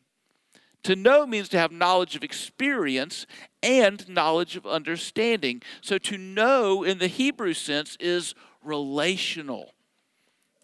To 0.83 0.95
know 0.95 1.25
means 1.25 1.49
to 1.49 1.57
have 1.57 1.71
knowledge 1.71 2.15
of 2.15 2.23
experience 2.23 3.25
and 3.63 4.07
knowledge 4.07 4.55
of 4.55 4.67
understanding. 4.67 5.63
So 5.81 5.97
to 5.97 6.17
know 6.17 6.83
in 6.83 6.99
the 6.99 7.07
Hebrew 7.07 7.53
sense 7.53 7.97
is 7.99 8.35
relational. 8.63 9.73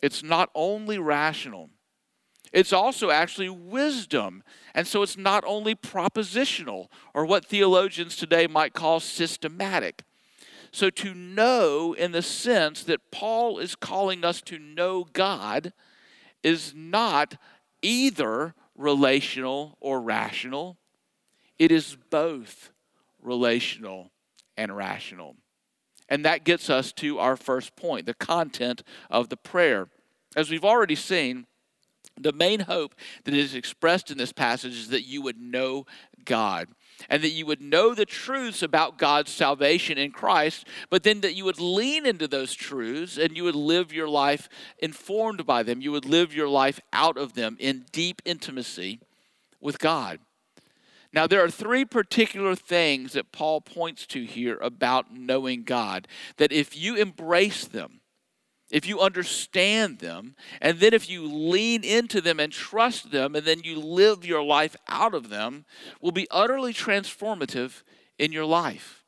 It's 0.02 0.22
not 0.22 0.50
only 0.54 1.00
rational, 1.00 1.70
it's 2.52 2.74
also 2.74 3.12
actually 3.12 3.50
wisdom. 3.50 4.44
And 4.76 4.86
so 4.86 5.02
it's 5.02 5.18
not 5.18 5.44
only 5.48 5.74
propositional 5.76 6.88
or 7.14 7.26
what 7.26 7.46
theologians 7.46 8.16
today 8.16 8.48
might 8.48 8.74
call 8.74 9.00
systematic. 9.00 10.04
So 10.72 10.90
to 10.90 11.14
know 11.14 11.94
in 11.94 12.12
the 12.12 12.22
sense 12.22 12.84
that 12.84 13.12
Paul 13.12 13.58
is 13.58 13.76
calling 13.76 14.24
us 14.24 14.42
to 14.44 14.60
know 14.60 15.06
God 15.14 15.74
is 16.44 16.74
not 16.76 17.36
either 17.82 18.54
relational 18.76 19.78
or 19.80 20.02
rational, 20.02 20.78
it 21.60 21.72
is 21.72 21.98
both 22.10 22.72
relational 23.22 24.12
and 24.58 24.76
rational. 24.76 25.36
And 26.10 26.26
that 26.26 26.44
gets 26.44 26.70
us 26.70 26.92
to 26.94 27.20
our 27.20 27.38
first 27.38 27.76
point 27.76 28.06
the 28.06 28.14
content 28.14 28.84
of 29.10 29.30
the 29.30 29.38
prayer. 29.38 29.88
As 30.36 30.50
we've 30.50 30.66
already 30.66 30.96
seen, 30.96 31.46
the 32.20 32.34
main 32.34 32.62
hope 32.62 32.96
that 33.24 33.34
is 33.34 33.56
expressed 33.56 34.12
in 34.12 34.18
this 34.18 34.34
passage 34.34 34.74
is 34.74 34.90
that 34.90 35.08
you 35.08 35.22
would 35.22 35.40
know 35.40 35.86
God 36.26 36.68
and 37.10 37.24
that 37.24 37.30
you 37.30 37.46
would 37.46 37.62
know 37.62 37.94
the 37.94 38.06
truths 38.06 38.62
about 38.62 38.98
God's 38.98 39.32
salvation 39.32 39.98
in 39.98 40.12
Christ, 40.12 40.68
but 40.90 41.04
then 41.04 41.22
that 41.22 41.36
you 41.36 41.46
would 41.46 41.60
lean 41.60 42.06
into 42.06 42.28
those 42.28 42.54
truths 42.54 43.18
and 43.18 43.36
you 43.36 43.44
would 43.44 43.56
live 43.56 43.94
your 43.94 44.10
life 44.10 44.50
informed 44.80 45.46
by 45.46 45.64
them. 45.64 45.82
You 45.82 45.92
would 45.92 46.06
live 46.06 46.34
your 46.34 46.50
life 46.50 46.80
out 46.92 47.18
of 47.18 47.34
them 47.34 47.58
in 47.60 47.86
deep 47.92 48.22
intimacy 48.26 49.00
with 49.60 49.80
God. 49.80 50.20
Now, 51.14 51.28
there 51.28 51.44
are 51.44 51.50
three 51.50 51.84
particular 51.84 52.56
things 52.56 53.14
that 53.14 53.32
Paul 53.32 53.62
points 53.62 54.06
to 54.08 54.24
here 54.24 54.58
about 54.62 55.14
knowing 55.14 55.64
God 55.64 56.08
that 56.38 56.52
if 56.52 56.78
you 56.78 56.96
embrace 56.96 57.66
them, 57.66 58.01
if 58.72 58.88
you 58.88 59.00
understand 59.00 60.00
them, 60.00 60.36
and 60.62 60.80
then 60.80 60.94
if 60.94 61.10
you 61.10 61.26
lean 61.26 61.84
into 61.84 62.22
them 62.22 62.40
and 62.40 62.52
trust 62.52 63.12
them, 63.12 63.36
and 63.36 63.46
then 63.46 63.62
you 63.64 63.80
live 63.80 64.26
your 64.26 64.44
life 64.44 64.76
out 64.88 65.14
of 65.14 65.30
them, 65.30 65.66
will 66.00 66.12
be 66.12 66.28
utterly 66.32 66.74
transformative 66.74 67.84
in 68.18 68.32
your 68.32 68.46
life. 68.46 69.04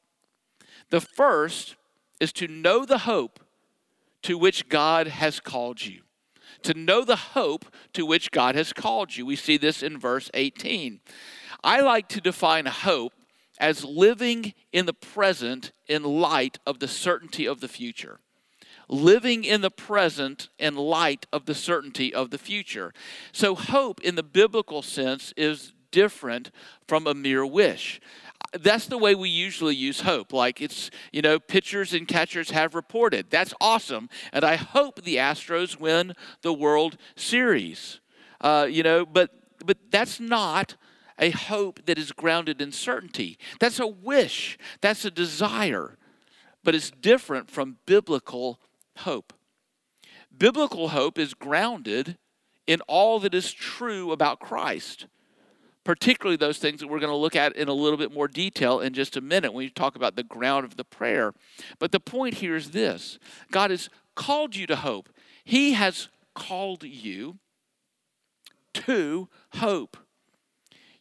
The 0.90 1.02
first 1.02 1.76
is 2.20 2.34
to 2.34 2.48
know 2.48 2.86
the 2.86 3.00
hope 3.00 3.40
to 4.24 4.38
which 4.38 4.70
God 4.70 5.08
has 5.08 5.40
called 5.40 5.86
you. 5.86 6.02
To 6.64 6.74
know 6.74 7.04
the 7.04 7.16
hope 7.16 7.66
to 7.94 8.06
which 8.06 8.32
God 8.32 8.56
has 8.56 8.74
called 8.74 9.16
you. 9.16 9.26
We 9.26 9.36
see 9.36 9.58
this 9.58 9.82
in 9.82 9.98
verse 9.98 10.30
18. 10.34 11.00
I 11.64 11.82
like 11.82 12.08
to 12.10 12.22
define 12.22 12.66
hope 12.66 13.14
as 13.60 13.86
living 13.86 14.54
in 14.72 14.86
the 14.86 14.94
present 14.94 15.72
in 15.88 16.04
light 16.04 16.60
of 16.66 16.80
the 16.80 16.88
certainty 16.88 17.46
of 17.46 17.62
the 17.62 17.68
future 17.68 18.20
living 18.90 19.44
in 19.44 19.62
the 19.62 19.72
present 19.72 20.50
in 20.60 20.76
light 20.76 21.26
of 21.32 21.46
the 21.46 21.56
certainty 21.56 22.14
of 22.14 22.30
the 22.30 22.38
future. 22.38 22.94
So, 23.32 23.56
hope 23.56 24.02
in 24.02 24.16
the 24.16 24.24
biblical 24.24 24.82
sense 24.82 25.34
is 25.38 25.74
different 25.92 26.52
from 26.88 27.08
a 27.08 27.14
mere 27.14 27.46
wish. 27.46 28.02
That's 28.52 28.88
the 28.88 28.98
way 28.98 29.16
we 29.16 29.30
usually 29.30 29.76
use 29.76 30.02
hope. 30.02 30.34
Like 30.34 30.62
it's, 30.62 30.92
you 31.12 31.22
know, 31.22 31.40
pitchers 31.40 31.94
and 31.94 32.08
catchers 32.08 32.52
have 32.52 32.76
reported. 32.76 33.30
That's 33.30 33.54
awesome. 33.60 34.10
And 34.32 34.44
I 34.44 34.58
hope 34.58 35.02
the 35.02 35.16
Astros 35.16 35.80
win 35.80 36.14
the 36.42 36.54
World 36.54 36.98
Series. 37.16 38.00
Uh, 38.42 38.68
you 38.70 38.84
know, 38.84 39.06
but 39.06 39.32
but 39.66 39.78
that's 39.90 40.20
not 40.20 40.76
a 41.18 41.30
hope 41.30 41.86
that 41.86 41.98
is 41.98 42.12
grounded 42.12 42.62
in 42.62 42.72
certainty. 42.72 43.38
That's 43.60 43.80
a 43.80 43.88
wish. 43.88 44.58
That's 44.82 45.06
a 45.06 45.12
desire. 45.12 45.98
But 46.64 46.76
it's 46.76 46.92
different 46.92 47.50
from 47.50 47.78
biblical 47.86 48.60
hope. 48.98 49.34
Biblical 50.36 50.90
hope 50.90 51.20
is 51.20 51.34
grounded 51.34 52.18
in 52.66 52.82
all 52.82 53.20
that 53.20 53.34
is 53.34 53.52
true 53.52 54.12
about 54.12 54.40
Christ, 54.40 55.08
particularly 55.84 56.38
those 56.38 56.58
things 56.58 56.80
that 56.80 56.88
we're 56.88 57.00
going 57.00 57.12
to 57.12 57.16
look 57.16 57.36
at 57.36 57.56
in 57.56 57.68
a 57.68 57.74
little 57.74 57.98
bit 57.98 58.14
more 58.14 58.28
detail 58.28 58.80
in 58.80 58.94
just 58.94 59.18
a 59.18 59.22
minute 59.22 59.54
when 59.54 59.64
you 59.64 59.70
talk 59.70 59.96
about 59.96 60.16
the 60.16 60.24
ground 60.24 60.66
of 60.66 60.78
the 60.78 60.86
prayer. 60.86 61.34
But 61.80 61.92
the 61.92 62.00
point 62.00 62.36
here 62.36 62.56
is 62.56 62.72
this 62.72 63.20
God 63.52 63.72
has 63.72 63.90
called 64.16 64.56
you 64.56 64.66
to 64.68 64.78
hope, 64.78 65.10
He 65.44 65.74
has 65.74 66.10
called 66.34 66.84
you 66.84 67.38
to 68.74 69.30
hope. 69.56 69.98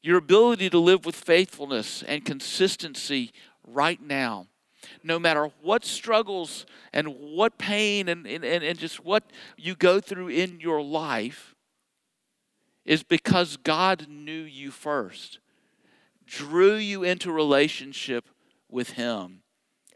Your 0.02 0.18
ability 0.18 0.68
to 0.70 0.78
live 0.78 1.06
with 1.06 1.14
faithfulness 1.14 2.02
and 2.02 2.24
consistency 2.24 3.32
right 3.64 4.02
now 4.02 4.48
no 5.02 5.18
matter 5.18 5.50
what 5.62 5.84
struggles 5.84 6.66
and 6.92 7.08
what 7.08 7.58
pain 7.58 8.08
and, 8.08 8.26
and, 8.26 8.44
and 8.44 8.78
just 8.78 9.04
what 9.04 9.24
you 9.56 9.74
go 9.74 10.00
through 10.00 10.28
in 10.28 10.60
your 10.60 10.82
life, 10.82 11.54
is 12.84 13.02
because 13.02 13.56
God 13.56 14.06
knew 14.08 14.32
you 14.42 14.70
first, 14.70 15.38
drew 16.26 16.74
you 16.74 17.02
into 17.02 17.30
relationship 17.30 18.28
with 18.68 18.90
Him, 18.90 19.42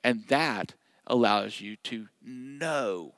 and 0.05 0.25
that 0.29 0.75
allows 1.07 1.61
you 1.61 1.77
to 1.77 2.09
know 2.23 3.15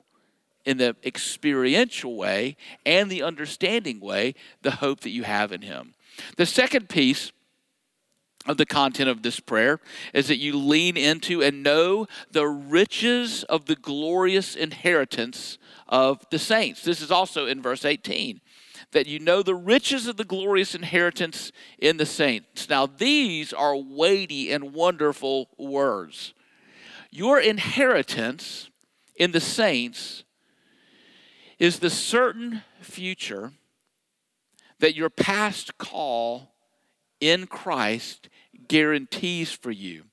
in 0.65 0.77
the 0.77 0.95
experiential 1.03 2.15
way 2.15 2.55
and 2.85 3.09
the 3.09 3.23
understanding 3.23 3.99
way 3.99 4.35
the 4.61 4.71
hope 4.71 5.01
that 5.01 5.09
you 5.09 5.23
have 5.23 5.51
in 5.51 5.61
Him. 5.61 5.93
The 6.37 6.45
second 6.45 6.89
piece 6.89 7.31
of 8.45 8.57
the 8.57 8.65
content 8.65 9.09
of 9.09 9.21
this 9.21 9.39
prayer 9.39 9.79
is 10.13 10.27
that 10.27 10.37
you 10.37 10.57
lean 10.57 10.97
into 10.97 11.41
and 11.41 11.61
know 11.61 12.07
the 12.31 12.47
riches 12.47 13.43
of 13.43 13.65
the 13.65 13.75
glorious 13.75 14.55
inheritance 14.55 15.57
of 15.87 16.25
the 16.29 16.39
saints. 16.39 16.83
This 16.83 17.01
is 17.01 17.11
also 17.11 17.45
in 17.45 17.61
verse 17.61 17.83
18 17.85 18.41
that 18.91 19.07
you 19.07 19.19
know 19.19 19.43
the 19.43 19.55
riches 19.55 20.07
of 20.07 20.17
the 20.17 20.23
glorious 20.23 20.73
inheritance 20.73 21.51
in 21.77 21.97
the 21.97 22.05
saints. 22.05 22.69
Now, 22.69 22.87
these 22.87 23.53
are 23.53 23.75
weighty 23.75 24.51
and 24.51 24.73
wonderful 24.73 25.49
words. 25.57 26.33
Your 27.11 27.39
inheritance 27.39 28.69
in 29.15 29.31
the 29.31 29.39
saints 29.39 30.23
is 31.59 31.79
the 31.79 31.89
certain 31.89 32.63
future 32.81 33.51
that 34.79 34.95
your 34.95 35.09
past 35.09 35.77
call 35.77 36.53
in 37.19 37.47
Christ 37.47 38.29
guarantees 38.67 39.51
for 39.51 39.71
you. 39.71 40.03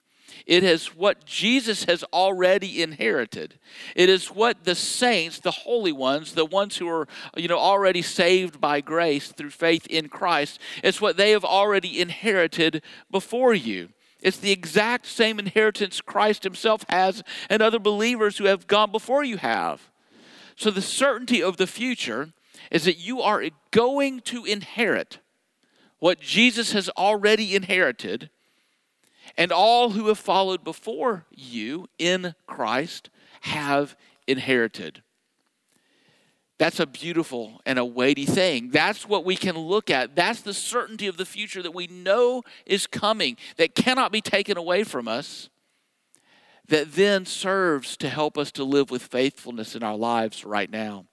It 0.47 0.63
is 0.63 0.95
what 0.95 1.25
Jesus 1.25 1.85
has 1.85 2.05
already 2.13 2.83
inherited. 2.83 3.59
It 3.95 4.09
is 4.09 4.29
what 4.29 4.65
the 4.65 4.75
saints, 4.75 5.41
the 5.41 5.51
holy 5.51 5.93
ones, 5.93 6.35
the 6.35 6.45
ones 6.45 6.77
who 6.77 6.89
are, 6.89 7.09
you 7.37 7.49
know, 7.49 7.59
already 7.59 8.03
saved 8.03 8.61
by 8.61 8.81
grace 8.81 9.33
through 9.33 9.51
faith 9.51 9.87
in 9.89 10.09
Christ, 10.09 10.61
it's 10.85 11.01
what 11.01 11.17
they 11.17 11.33
have 11.33 11.45
already 11.45 12.01
inherited 12.01 12.83
before 13.11 13.55
you. 13.55 13.89
It's 14.21 14.39
the 14.39 14.53
exact 14.53 15.07
same 15.07 15.39
inheritance 15.39 16.01
Christ 16.01 16.45
himself 16.45 16.85
has 16.89 17.23
and 17.51 17.63
other 17.63 17.79
believers 17.79 18.39
who 18.39 18.45
have 18.45 18.67
gone 18.67 18.93
before 18.93 19.25
you 19.25 19.37
have. 19.39 19.91
So 20.57 20.71
the 20.71 20.83
certainty 20.83 21.43
of 21.43 21.57
the 21.57 21.67
future 21.67 22.31
is 22.71 22.85
that 22.85 22.99
you 22.99 23.21
are 23.21 23.45
going 23.71 24.21
to 24.23 24.45
inherit 24.45 25.19
what 25.99 26.21
Jesus 26.21 26.73
has 26.73 26.89
already 26.91 27.55
inherited, 27.55 28.31
and 29.37 29.51
all 29.51 29.91
who 29.91 30.09
have 30.09 30.19
followed 30.19 30.65
before 30.65 31.27
you 31.31 31.89
in 31.99 32.35
Christ 32.47 33.11
have 33.43 33.97
inherited. 34.27 35.03
That's 36.59 36.81
a 36.81 36.87
beautiful 36.87 37.61
and 37.67 37.79
a 37.79 37.85
weighty 37.85 38.25
thing. 38.25 38.71
That's 38.71 39.07
what 39.07 39.27
we 39.27 39.37
can 39.37 39.59
look 39.59 39.91
at. 39.91 40.17
That's 40.17 40.41
the 40.41 40.55
certainty 40.55 41.07
of 41.07 41.19
the 41.19 41.27
future 41.27 41.63
that 41.63 41.75
we 41.75 41.87
know 41.87 42.43
is 42.65 42.87
coming, 42.87 43.37
that 43.57 43.75
cannot 43.75 44.11
be 44.11 44.23
taken 44.23 44.57
away 44.57 44.83
from 44.83 45.07
us, 45.07 45.51
that 46.69 46.93
then 46.93 47.27
serves 47.27 47.97
to 47.99 48.09
help 48.09 48.39
us 48.39 48.51
to 48.53 48.65
live 48.65 48.91
with 48.91 49.03
faithfulness 49.03 49.77
in 49.77 49.83
our 49.83 49.97
lives 49.97 50.45
right 50.45 50.71
now. 50.71 51.05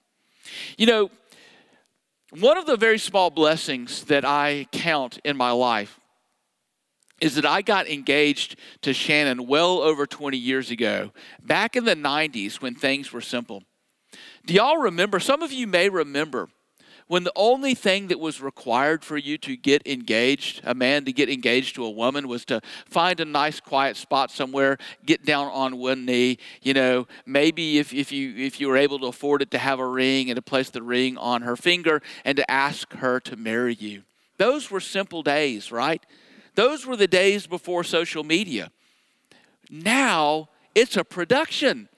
You 0.78 0.86
know, 0.86 1.10
One 2.40 2.58
of 2.58 2.66
the 2.66 2.76
very 2.76 2.98
small 2.98 3.30
blessings 3.30 4.04
that 4.06 4.24
I 4.24 4.66
count 4.72 5.20
in 5.22 5.36
my 5.36 5.52
life 5.52 6.00
is 7.20 7.36
that 7.36 7.46
I 7.46 7.62
got 7.62 7.88
engaged 7.88 8.56
to 8.82 8.92
Shannon 8.92 9.46
well 9.46 9.78
over 9.78 10.04
20 10.04 10.36
years 10.36 10.72
ago, 10.72 11.12
back 11.40 11.76
in 11.76 11.84
the 11.84 11.94
90s 11.94 12.60
when 12.60 12.74
things 12.74 13.12
were 13.12 13.20
simple. 13.20 13.62
Do 14.46 14.52
y'all 14.52 14.78
remember? 14.78 15.20
Some 15.20 15.42
of 15.42 15.52
you 15.52 15.68
may 15.68 15.88
remember 15.88 16.48
when 17.06 17.24
the 17.24 17.32
only 17.36 17.74
thing 17.74 18.08
that 18.08 18.18
was 18.18 18.40
required 18.40 19.04
for 19.04 19.16
you 19.16 19.36
to 19.38 19.56
get 19.56 19.86
engaged, 19.86 20.60
a 20.64 20.74
man 20.74 21.04
to 21.04 21.12
get 21.12 21.28
engaged 21.28 21.74
to 21.74 21.84
a 21.84 21.90
woman, 21.90 22.28
was 22.28 22.44
to 22.46 22.60
find 22.86 23.20
a 23.20 23.24
nice 23.24 23.60
quiet 23.60 23.96
spot 23.96 24.30
somewhere, 24.30 24.78
get 25.04 25.24
down 25.24 25.48
on 25.48 25.76
one 25.76 26.06
knee, 26.06 26.38
you 26.62 26.72
know, 26.72 27.06
maybe 27.26 27.78
if, 27.78 27.92
if 27.92 28.10
you 28.10 28.34
if 28.36 28.60
you 28.60 28.68
were 28.68 28.76
able 28.76 28.98
to 28.98 29.06
afford 29.06 29.42
it 29.42 29.50
to 29.50 29.58
have 29.58 29.78
a 29.78 29.86
ring 29.86 30.30
and 30.30 30.36
to 30.36 30.42
place 30.42 30.70
the 30.70 30.82
ring 30.82 31.18
on 31.18 31.42
her 31.42 31.56
finger 31.56 32.00
and 32.24 32.36
to 32.36 32.50
ask 32.50 32.92
her 32.94 33.20
to 33.20 33.36
marry 33.36 33.74
you. 33.74 34.02
Those 34.38 34.70
were 34.70 34.80
simple 34.80 35.22
days, 35.22 35.70
right? 35.70 36.04
Those 36.54 36.86
were 36.86 36.96
the 36.96 37.06
days 37.06 37.46
before 37.46 37.84
social 37.84 38.24
media. 38.24 38.70
Now 39.70 40.48
it's 40.74 40.96
a 40.96 41.04
production. 41.04 41.88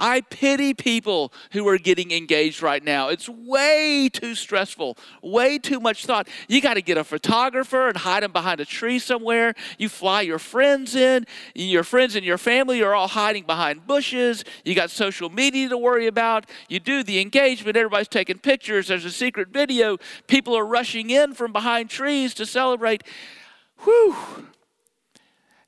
I 0.00 0.22
pity 0.22 0.72
people 0.74 1.32
who 1.52 1.68
are 1.68 1.78
getting 1.78 2.10
engaged 2.10 2.62
right 2.62 2.82
now. 2.82 3.08
It's 3.08 3.28
way 3.28 4.08
too 4.12 4.34
stressful, 4.34 4.96
way 5.22 5.58
too 5.58 5.78
much 5.78 6.06
thought. 6.06 6.26
You 6.48 6.60
got 6.60 6.74
to 6.74 6.82
get 6.82 6.96
a 6.96 7.04
photographer 7.04 7.86
and 7.88 7.96
hide 7.98 8.22
them 8.22 8.32
behind 8.32 8.60
a 8.60 8.64
tree 8.64 8.98
somewhere. 8.98 9.54
You 9.78 9.90
fly 9.90 10.22
your 10.22 10.38
friends 10.38 10.96
in. 10.96 11.26
Your 11.54 11.84
friends 11.84 12.16
and 12.16 12.24
your 12.24 12.38
family 12.38 12.82
are 12.82 12.94
all 12.94 13.08
hiding 13.08 13.44
behind 13.44 13.86
bushes. 13.86 14.42
You 14.64 14.74
got 14.74 14.90
social 14.90 15.28
media 15.28 15.68
to 15.68 15.76
worry 15.76 16.06
about. 16.06 16.46
You 16.68 16.80
do 16.80 17.02
the 17.02 17.20
engagement, 17.20 17.76
everybody's 17.76 18.08
taking 18.08 18.38
pictures. 18.38 18.88
There's 18.88 19.04
a 19.04 19.10
secret 19.10 19.48
video. 19.48 19.98
People 20.26 20.56
are 20.56 20.64
rushing 20.64 21.10
in 21.10 21.34
from 21.34 21.52
behind 21.52 21.90
trees 21.90 22.32
to 22.34 22.46
celebrate. 22.46 23.02
Whew. 23.80 24.16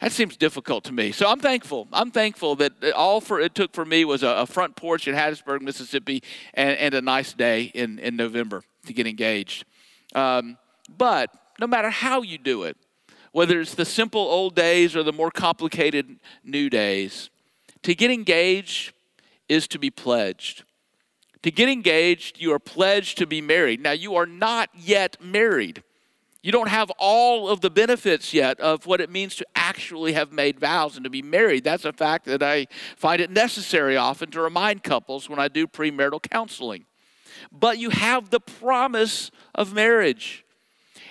That 0.03 0.11
seems 0.11 0.37
difficult 0.37 0.83
to 0.85 0.93
me. 0.93 1.13
So 1.13 1.29
I'm 1.29 1.39
thankful. 1.39 1.87
I'm 1.93 2.11
thankful 2.11 2.57
that 2.57 2.73
all 2.93 3.21
for 3.21 3.39
it 3.39 3.55
took 3.55 3.73
for 3.73 3.85
me 3.85 4.05
was 4.05 4.25
a, 4.25 4.31
a 4.31 4.47
front 4.47 4.75
porch 4.75 5.07
in 5.07 5.15
Hattiesburg, 5.15 5.61
Mississippi, 5.63 6.25
and, 6.55 6.77
and, 6.77 6.95
a 6.95 7.01
nice 7.01 7.33
day 7.35 7.71
in, 7.73 8.01
in 8.01 8.17
November 8.17 8.65
to 8.87 8.93
get 8.93 9.07
engaged. 9.07 9.65
Um, 10.17 10.59
but 10.89 11.31
no 11.61 11.69
matter 11.69 11.89
how 11.89 12.23
you 12.23 12.37
do 12.37 12.65
it, 12.65 12.77
whether 13.31 13.61
it's 13.61 13.77
the 13.77 13.85
simple 13.85 14.21
old 14.21 14.57
days 14.57 14.97
or 14.97 15.05
the 15.05 15.13
more 15.13 15.31
complicated 15.31 16.17
new 16.43 16.69
days, 16.69 17.31
to 17.85 17.95
get 17.95 18.11
engaged 18.11 18.93
is 19.49 19.69
to 19.69 19.79
be 19.79 19.89
pledged. 19.89 20.65
To 21.45 21.53
get 21.53 21.69
engaged, 21.69 22.41
you 22.41 22.53
are 22.53 22.59
pledged 22.59 23.19
to 23.19 23.27
be 23.29 23.41
married. 23.41 23.81
Now, 23.81 23.93
you 23.93 24.17
are 24.17 24.27
not 24.27 24.69
yet 24.77 25.23
married. 25.23 25.85
You 26.43 26.51
don't 26.51 26.69
have 26.69 26.91
all 26.99 27.49
of 27.49 27.61
the 27.61 27.71
benefits 27.71 28.35
yet 28.35 28.59
of 28.59 28.85
what 28.85 29.01
it 29.01 29.11
means 29.11 29.37
to 29.37 29.47
actually 29.55 30.15
have 30.15 30.33
made 30.33 30.59
vows 30.59 30.97
and 30.97 31.05
to 31.05 31.11
be 31.11 31.23
married. 31.23 31.63
That's 31.63 31.85
a 31.85 31.93
fact 31.93 32.25
that 32.25 32.43
I 32.43 32.67
find 32.97 33.21
it 33.21 33.31
necessary 33.31 33.97
often 33.97 34.31
to 34.33 34.41
remind 34.41 34.83
couples 34.83 35.31
when 35.31 35.39
I 35.39 35.47
do 35.47 35.69
premarital 35.69 36.29
counseling. 36.29 36.85
But 37.53 37.79
you 37.79 37.91
have 37.91 38.31
the 38.31 38.41
promise 38.41 39.31
of 39.55 39.73
marriage. 39.73 40.45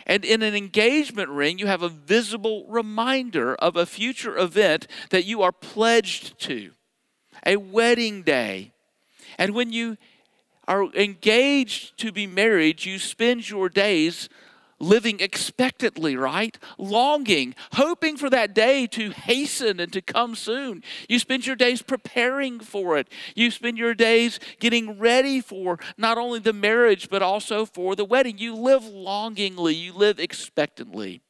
And 0.05 0.25
in 0.25 0.41
an 0.41 0.53
engagement 0.53 1.29
ring, 1.29 1.59
you 1.59 1.67
have 1.67 1.83
a 1.83 1.89
visible 1.89 2.65
reminder 2.67 3.55
of 3.55 3.77
a 3.77 3.85
future 3.85 4.37
event 4.37 4.87
that 5.11 5.23
you 5.23 5.41
are 5.41 5.53
pledged 5.53 6.39
to 6.41 6.71
a 7.45 7.55
wedding 7.55 8.23
day. 8.23 8.73
And 9.37 9.53
when 9.53 9.71
you 9.71 9.97
are 10.67 10.93
engaged 10.93 11.97
to 11.99 12.11
be 12.11 12.27
married, 12.27 12.83
you 12.83 12.99
spend 12.99 13.49
your 13.49 13.69
days 13.69 14.27
living 14.81 15.19
expectantly, 15.19 16.15
right? 16.15 16.57
Longing, 16.77 17.55
hoping 17.73 18.17
for 18.17 18.29
that 18.29 18.53
day 18.53 18.87
to 18.87 19.11
hasten 19.11 19.79
and 19.79 19.93
to 19.93 20.01
come 20.01 20.35
soon. 20.35 20.83
You 21.07 21.19
spend 21.19 21.45
your 21.45 21.55
days 21.55 21.81
preparing 21.81 22.59
for 22.59 22.97
it. 22.97 23.07
You 23.35 23.51
spend 23.51 23.77
your 23.77 23.93
days 23.93 24.39
getting 24.59 24.99
ready 24.99 25.39
for 25.39 25.79
not 25.97 26.17
only 26.17 26.39
the 26.39 26.53
marriage, 26.53 27.09
but 27.09 27.21
also 27.21 27.65
for 27.65 27.95
the 27.95 28.05
wedding. 28.05 28.37
You 28.37 28.55
live 28.55 28.85
longingly, 28.85 29.75
you 29.75 29.93
live 29.93 30.19
expectantly. 30.19 31.21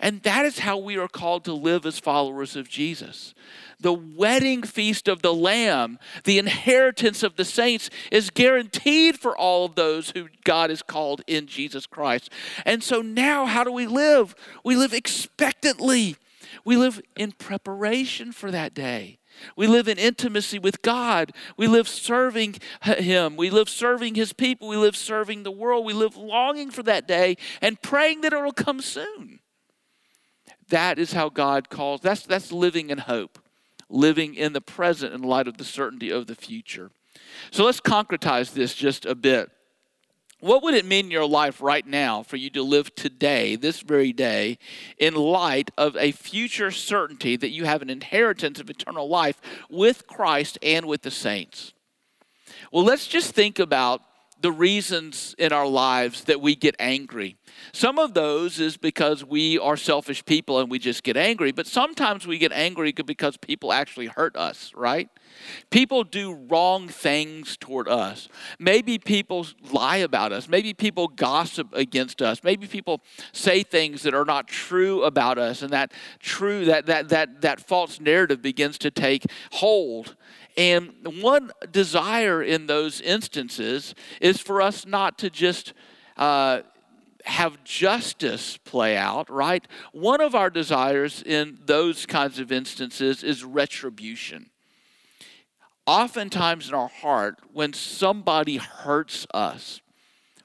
And 0.00 0.22
that 0.22 0.44
is 0.44 0.60
how 0.60 0.76
we 0.78 0.96
are 0.96 1.08
called 1.08 1.44
to 1.44 1.52
live 1.52 1.86
as 1.86 1.98
followers 1.98 2.56
of 2.56 2.68
Jesus. 2.68 3.34
The 3.80 3.92
wedding 3.92 4.62
feast 4.62 5.08
of 5.08 5.22
the 5.22 5.34
Lamb, 5.34 5.98
the 6.24 6.38
inheritance 6.38 7.22
of 7.22 7.36
the 7.36 7.44
saints, 7.44 7.90
is 8.10 8.30
guaranteed 8.30 9.18
for 9.18 9.36
all 9.36 9.64
of 9.64 9.74
those 9.74 10.10
who 10.10 10.28
God 10.44 10.70
has 10.70 10.82
called 10.82 11.22
in 11.26 11.46
Jesus 11.46 11.86
Christ. 11.86 12.30
And 12.64 12.82
so 12.82 13.02
now, 13.02 13.46
how 13.46 13.64
do 13.64 13.72
we 13.72 13.86
live? 13.86 14.34
We 14.64 14.76
live 14.76 14.92
expectantly, 14.94 16.16
we 16.64 16.76
live 16.76 17.00
in 17.16 17.32
preparation 17.32 18.32
for 18.32 18.50
that 18.50 18.74
day. 18.74 19.18
We 19.56 19.66
live 19.66 19.88
in 19.88 19.98
intimacy 19.98 20.58
with 20.58 20.82
God. 20.82 21.32
We 21.56 21.66
live 21.66 21.88
serving 21.88 22.56
Him. 22.82 23.36
We 23.36 23.50
live 23.50 23.68
serving 23.68 24.14
His 24.14 24.32
people. 24.32 24.68
We 24.68 24.76
live 24.76 24.96
serving 24.96 25.42
the 25.42 25.50
world. 25.50 25.84
We 25.84 25.92
live 25.92 26.16
longing 26.16 26.70
for 26.70 26.82
that 26.84 27.08
day 27.08 27.36
and 27.60 27.82
praying 27.82 28.20
that 28.20 28.32
it 28.32 28.42
will 28.42 28.52
come 28.52 28.80
soon. 28.80 29.40
That 30.74 30.98
is 30.98 31.12
how 31.12 31.28
God 31.28 31.70
calls. 31.70 32.00
That's, 32.00 32.26
that's 32.26 32.50
living 32.50 32.90
in 32.90 32.98
hope, 32.98 33.38
living 33.88 34.34
in 34.34 34.54
the 34.54 34.60
present 34.60 35.14
in 35.14 35.22
light 35.22 35.46
of 35.46 35.56
the 35.56 35.62
certainty 35.62 36.10
of 36.10 36.26
the 36.26 36.34
future. 36.34 36.90
So 37.52 37.64
let's 37.64 37.80
concretize 37.80 38.54
this 38.54 38.74
just 38.74 39.06
a 39.06 39.14
bit. 39.14 39.52
What 40.40 40.64
would 40.64 40.74
it 40.74 40.84
mean 40.84 41.04
in 41.04 41.10
your 41.12 41.28
life 41.28 41.62
right 41.62 41.86
now 41.86 42.24
for 42.24 42.34
you 42.34 42.50
to 42.50 42.62
live 42.64 42.92
today, 42.96 43.54
this 43.54 43.82
very 43.82 44.12
day, 44.12 44.58
in 44.98 45.14
light 45.14 45.70
of 45.78 45.96
a 45.96 46.10
future 46.10 46.72
certainty 46.72 47.36
that 47.36 47.50
you 47.50 47.66
have 47.66 47.80
an 47.80 47.88
inheritance 47.88 48.58
of 48.58 48.68
eternal 48.68 49.08
life 49.08 49.40
with 49.70 50.08
Christ 50.08 50.58
and 50.60 50.86
with 50.86 51.02
the 51.02 51.12
saints? 51.12 51.72
Well, 52.72 52.82
let's 52.82 53.06
just 53.06 53.32
think 53.32 53.60
about 53.60 54.00
the 54.44 54.52
reasons 54.52 55.34
in 55.38 55.54
our 55.54 55.66
lives 55.66 56.24
that 56.24 56.38
we 56.38 56.54
get 56.54 56.76
angry. 56.78 57.34
Some 57.72 57.98
of 57.98 58.12
those 58.12 58.60
is 58.60 58.76
because 58.76 59.24
we 59.24 59.58
are 59.58 59.74
selfish 59.74 60.22
people 60.26 60.58
and 60.58 60.70
we 60.70 60.78
just 60.78 61.02
get 61.02 61.16
angry, 61.16 61.50
but 61.50 61.66
sometimes 61.66 62.26
we 62.26 62.36
get 62.36 62.52
angry 62.52 62.92
because 62.92 63.38
people 63.38 63.72
actually 63.72 64.08
hurt 64.08 64.36
us, 64.36 64.70
right? 64.76 65.08
People 65.70 66.04
do 66.04 66.34
wrong 66.34 66.88
things 66.88 67.56
toward 67.56 67.88
us. 67.88 68.28
Maybe 68.58 68.98
people 68.98 69.46
lie 69.72 69.96
about 69.96 70.30
us. 70.30 70.46
Maybe 70.46 70.74
people 70.74 71.08
gossip 71.08 71.68
against 71.72 72.20
us. 72.20 72.44
Maybe 72.44 72.66
people 72.66 73.00
say 73.32 73.62
things 73.62 74.02
that 74.02 74.12
are 74.12 74.26
not 74.26 74.46
true 74.46 75.04
about 75.04 75.38
us, 75.38 75.62
and 75.62 75.72
that 75.72 75.90
true 76.20 76.66
that 76.66 76.84
that 76.84 77.08
that 77.08 77.40
that 77.40 77.60
false 77.60 77.98
narrative 77.98 78.42
begins 78.42 78.76
to 78.78 78.90
take 78.90 79.24
hold. 79.52 80.16
And 80.56 80.92
one 81.20 81.50
desire 81.70 82.42
in 82.42 82.66
those 82.66 83.00
instances 83.00 83.94
is 84.20 84.40
for 84.40 84.62
us 84.62 84.86
not 84.86 85.18
to 85.18 85.30
just 85.30 85.72
uh, 86.16 86.60
have 87.24 87.64
justice 87.64 88.56
play 88.58 88.96
out, 88.96 89.30
right? 89.30 89.66
One 89.92 90.20
of 90.20 90.34
our 90.34 90.50
desires 90.50 91.22
in 91.24 91.58
those 91.64 92.06
kinds 92.06 92.38
of 92.38 92.52
instances 92.52 93.24
is 93.24 93.44
retribution. 93.44 94.50
Oftentimes 95.86 96.68
in 96.68 96.74
our 96.74 96.88
heart, 96.88 97.38
when 97.52 97.72
somebody 97.72 98.56
hurts 98.56 99.26
us, 99.34 99.80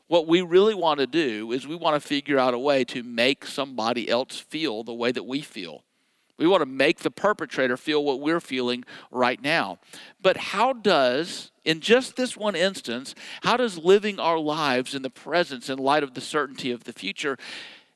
what 0.07 0.27
we 0.27 0.41
really 0.41 0.73
want 0.73 0.99
to 0.99 1.07
do 1.07 1.51
is 1.51 1.67
we 1.67 1.75
want 1.75 2.01
to 2.01 2.05
figure 2.05 2.39
out 2.39 2.55
a 2.55 2.59
way 2.59 2.83
to 2.85 3.03
make 3.03 3.45
somebody 3.45 4.09
else 4.09 4.39
feel 4.39 4.83
the 4.83 4.93
way 4.93 5.11
that 5.11 5.25
we 5.25 5.41
feel. 5.41 5.83
We 6.39 6.47
want 6.47 6.61
to 6.61 6.65
make 6.65 6.99
the 6.99 7.11
perpetrator 7.11 7.75
feel 7.75 8.03
what 8.03 8.21
we're 8.21 8.39
feeling 8.39 8.85
right 9.11 9.41
now. 9.41 9.77
But 10.21 10.37
how 10.37 10.71
does, 10.71 11.51
in 11.65 11.81
just 11.81 12.15
this 12.15 12.37
one 12.37 12.55
instance, 12.55 13.13
how 13.43 13.57
does 13.57 13.77
living 13.77 14.19
our 14.19 14.39
lives 14.39 14.95
in 14.95 15.01
the 15.01 15.09
presence 15.09 15.69
in 15.69 15.77
light 15.77 16.01
of 16.01 16.13
the 16.13 16.21
certainty 16.21 16.71
of 16.71 16.85
the 16.85 16.93
future 16.93 17.37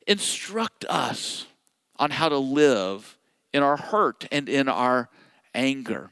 instruct 0.06 0.84
us 0.90 1.48
on 1.96 2.12
how 2.12 2.28
to 2.28 2.38
live 2.38 3.18
in 3.54 3.64
our 3.64 3.78
hurt 3.78 4.28
and 4.30 4.50
in 4.50 4.68
our 4.68 5.10
anger? 5.56 6.12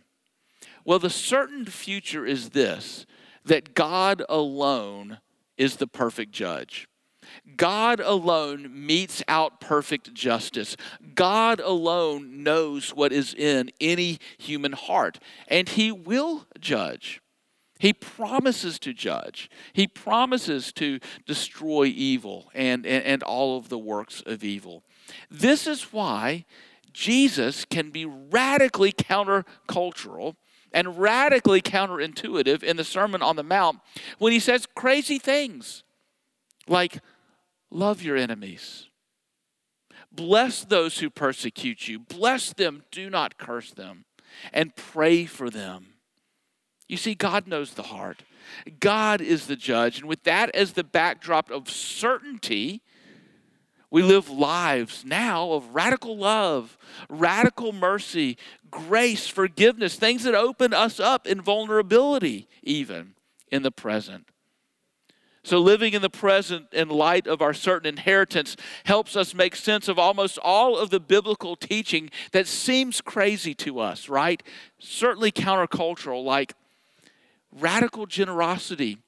Well, 0.86 1.00
the 1.00 1.10
certain 1.10 1.66
future 1.66 2.26
is 2.26 2.52
this 2.52 3.06
that 3.44 3.74
God 3.74 4.24
alone 4.30 5.20
is 5.58 5.76
the 5.76 5.88
perfect 5.88 6.32
judge. 6.32 6.88
God 7.58 8.00
alone 8.00 8.70
metes 8.86 9.24
out 9.28 9.62
perfect 9.62 10.14
justice. 10.14 10.76
God 11.16 11.60
alone 11.60 12.44
knows 12.44 12.96
what 12.96 13.12
is 13.12 13.34
in 13.34 13.72
any 13.80 14.20
human 14.38 14.74
heart, 14.74 15.20
and 15.48 15.70
He 15.70 15.92
will 15.92 16.46
judge. 16.60 17.22
He 17.80 17.94
promises 17.94 18.78
to 18.80 18.94
judge. 18.94 19.50
He 19.74 19.88
promises 19.88 20.72
to 20.74 21.00
destroy 21.26 21.86
evil 21.86 22.52
and, 22.54 22.86
and, 22.86 23.04
and 23.04 23.24
all 23.24 23.58
of 23.58 23.70
the 23.70 23.80
works 23.80 24.22
of 24.24 24.44
evil. 24.44 24.84
This 25.32 25.66
is 25.66 25.92
why 25.92 26.46
Jesus 26.94 27.66
can 27.66 27.90
be 27.90 28.06
radically 28.06 28.92
countercultural 28.92 30.36
and 30.72 31.00
radically 31.00 31.62
counterintuitive 31.62 32.64
in 32.64 32.78
the 32.78 32.84
Sermon 32.84 33.22
on 33.22 33.36
the 33.36 33.44
Mount 33.44 33.80
when 34.20 34.32
he 34.32 34.40
says 34.40 34.68
crazy 34.76 35.18
things 35.18 35.84
like 36.68 37.00
love 37.72 38.04
your 38.04 38.18
enemies. 38.18 38.88
Bless 40.12 40.64
those 40.66 41.00
who 41.00 41.10
persecute 41.10 41.88
you. 41.88 42.00
Bless 42.00 42.54
them, 42.54 42.84
do 42.92 43.10
not 43.10 43.38
curse 43.38 43.72
them, 43.72 44.06
and 44.52 44.76
pray 44.76 45.26
for 45.26 45.50
them. 45.50 45.94
You 46.88 46.98
see, 46.98 47.16
God 47.16 47.48
knows 47.48 47.74
the 47.74 47.84
heart. 47.84 48.24
God 48.82 49.22
is 49.22 49.48
the 49.48 49.56
judge. 49.56 50.00
And 50.00 50.08
with 50.10 50.24
that 50.24 50.54
as 50.54 50.74
the 50.74 50.84
backdrop 50.84 51.50
of 51.50 51.70
certainty, 51.70 52.82
we 53.90 54.02
live 54.02 54.30
lives 54.30 55.04
now 55.06 55.52
of 55.52 55.74
radical 55.74 56.18
love, 56.18 56.78
radical 57.10 57.72
mercy, 57.72 58.38
grace, 58.70 59.28
forgiveness, 59.28 59.96
things 59.96 60.24
that 60.24 60.36
open 60.36 60.74
us 60.74 61.00
up 61.00 61.28
in 61.28 61.42
vulnerability, 61.42 62.48
even 62.64 63.16
in 63.50 63.64
the 63.64 63.72
present. 63.72 64.28
So, 65.44 65.58
living 65.58 65.94
in 65.94 66.04
the 66.04 66.10
present 66.10 66.68
in 66.72 66.90
light 66.90 67.26
of 67.26 67.42
our 67.42 67.54
certain 67.54 67.88
inheritance 67.88 68.56
helps 68.86 69.16
us 69.16 69.34
make 69.34 69.56
sense 69.56 69.88
of 69.88 69.98
almost 69.98 70.38
all 70.38 70.78
of 70.78 70.92
the 70.92 71.00
biblical 71.00 71.56
teaching 71.56 72.12
that 72.32 72.48
seems 72.48 73.02
crazy 73.02 73.56
to 73.56 73.80
us, 73.80 74.08
right? 74.08 74.44
Certainly 74.78 75.32
countercultural, 75.32 76.24
like 76.24 76.54
radical 77.52 78.06
generosity, 78.06 79.00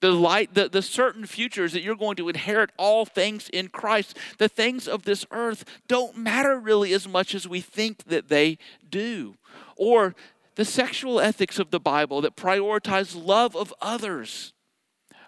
the 0.00 0.12
light, 0.12 0.52
the, 0.52 0.68
the 0.68 0.82
certain 0.82 1.24
futures 1.24 1.72
that 1.72 1.82
you're 1.82 1.96
going 1.96 2.16
to 2.16 2.28
inherit 2.28 2.68
all 2.76 3.06
things 3.06 3.48
in 3.48 3.68
Christ. 3.68 4.18
The 4.36 4.50
things 4.50 4.86
of 4.86 5.04
this 5.04 5.24
earth 5.30 5.64
don't 5.88 6.18
matter 6.18 6.58
really 6.58 6.92
as 6.92 7.08
much 7.08 7.34
as 7.34 7.48
we 7.48 7.62
think 7.62 8.04
that 8.04 8.28
they 8.28 8.58
do. 8.90 9.36
Or 9.76 10.14
the 10.56 10.66
sexual 10.66 11.18
ethics 11.18 11.58
of 11.58 11.70
the 11.70 11.80
Bible 11.80 12.20
that 12.20 12.36
prioritize 12.36 13.16
love 13.16 13.56
of 13.56 13.72
others 13.80 14.52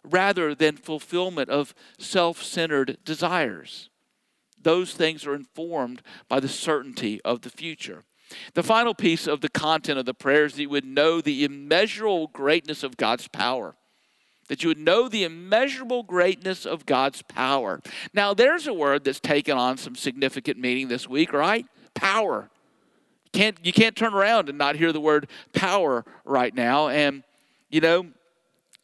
rather 0.07 0.55
than 0.55 0.77
fulfillment 0.77 1.51
of 1.51 1.75
self 1.99 2.43
centered 2.43 2.99
desires. 3.05 3.91
Those 4.61 4.95
things 4.95 5.27
are 5.27 5.35
informed 5.35 6.03
by 6.29 6.41
the 6.41 6.49
certainty 6.49 7.21
of 7.23 7.43
the 7.43 7.51
future. 7.51 8.05
The 8.55 8.63
final 8.63 8.95
piece 8.95 9.27
of 9.27 9.41
the 9.41 9.49
content 9.49 9.99
of 9.99 10.07
the 10.07 10.15
prayers 10.15 10.55
that 10.55 10.63
you 10.63 10.71
would 10.71 10.85
know 10.85 11.21
the 11.21 11.45
immeasurable 11.45 12.29
greatness 12.29 12.83
of 12.83 12.97
God's 12.97 13.29
power. 13.29 13.77
That 14.49 14.63
you 14.63 14.69
would 14.69 14.79
know 14.79 15.09
the 15.09 15.25
immeasurable 15.25 16.03
greatness 16.03 16.67
of 16.67 16.87
God's 16.87 17.23
power. 17.23 17.81
Now, 18.15 18.35
there's 18.35 18.67
a 18.67 18.75
word 18.75 19.05
that's 19.05 19.21
taken 19.21 19.57
on 19.57 19.77
some 19.77 19.97
significant 19.97 20.59
meaning 20.59 20.89
this 20.89 21.09
week, 21.09 21.33
right? 21.33 21.67
Power. 21.95 22.49
Can't, 23.33 23.59
you 23.63 23.73
can't 23.73 23.97
turn 23.97 24.15
around 24.15 24.49
and 24.49 24.57
not 24.57 24.77
hear 24.77 24.93
the 24.93 25.01
word 25.01 25.29
power 25.53 26.05
right 26.25 26.55
now. 26.55 26.89
And, 26.89 27.23
you 27.71 27.81
know, 27.81 28.07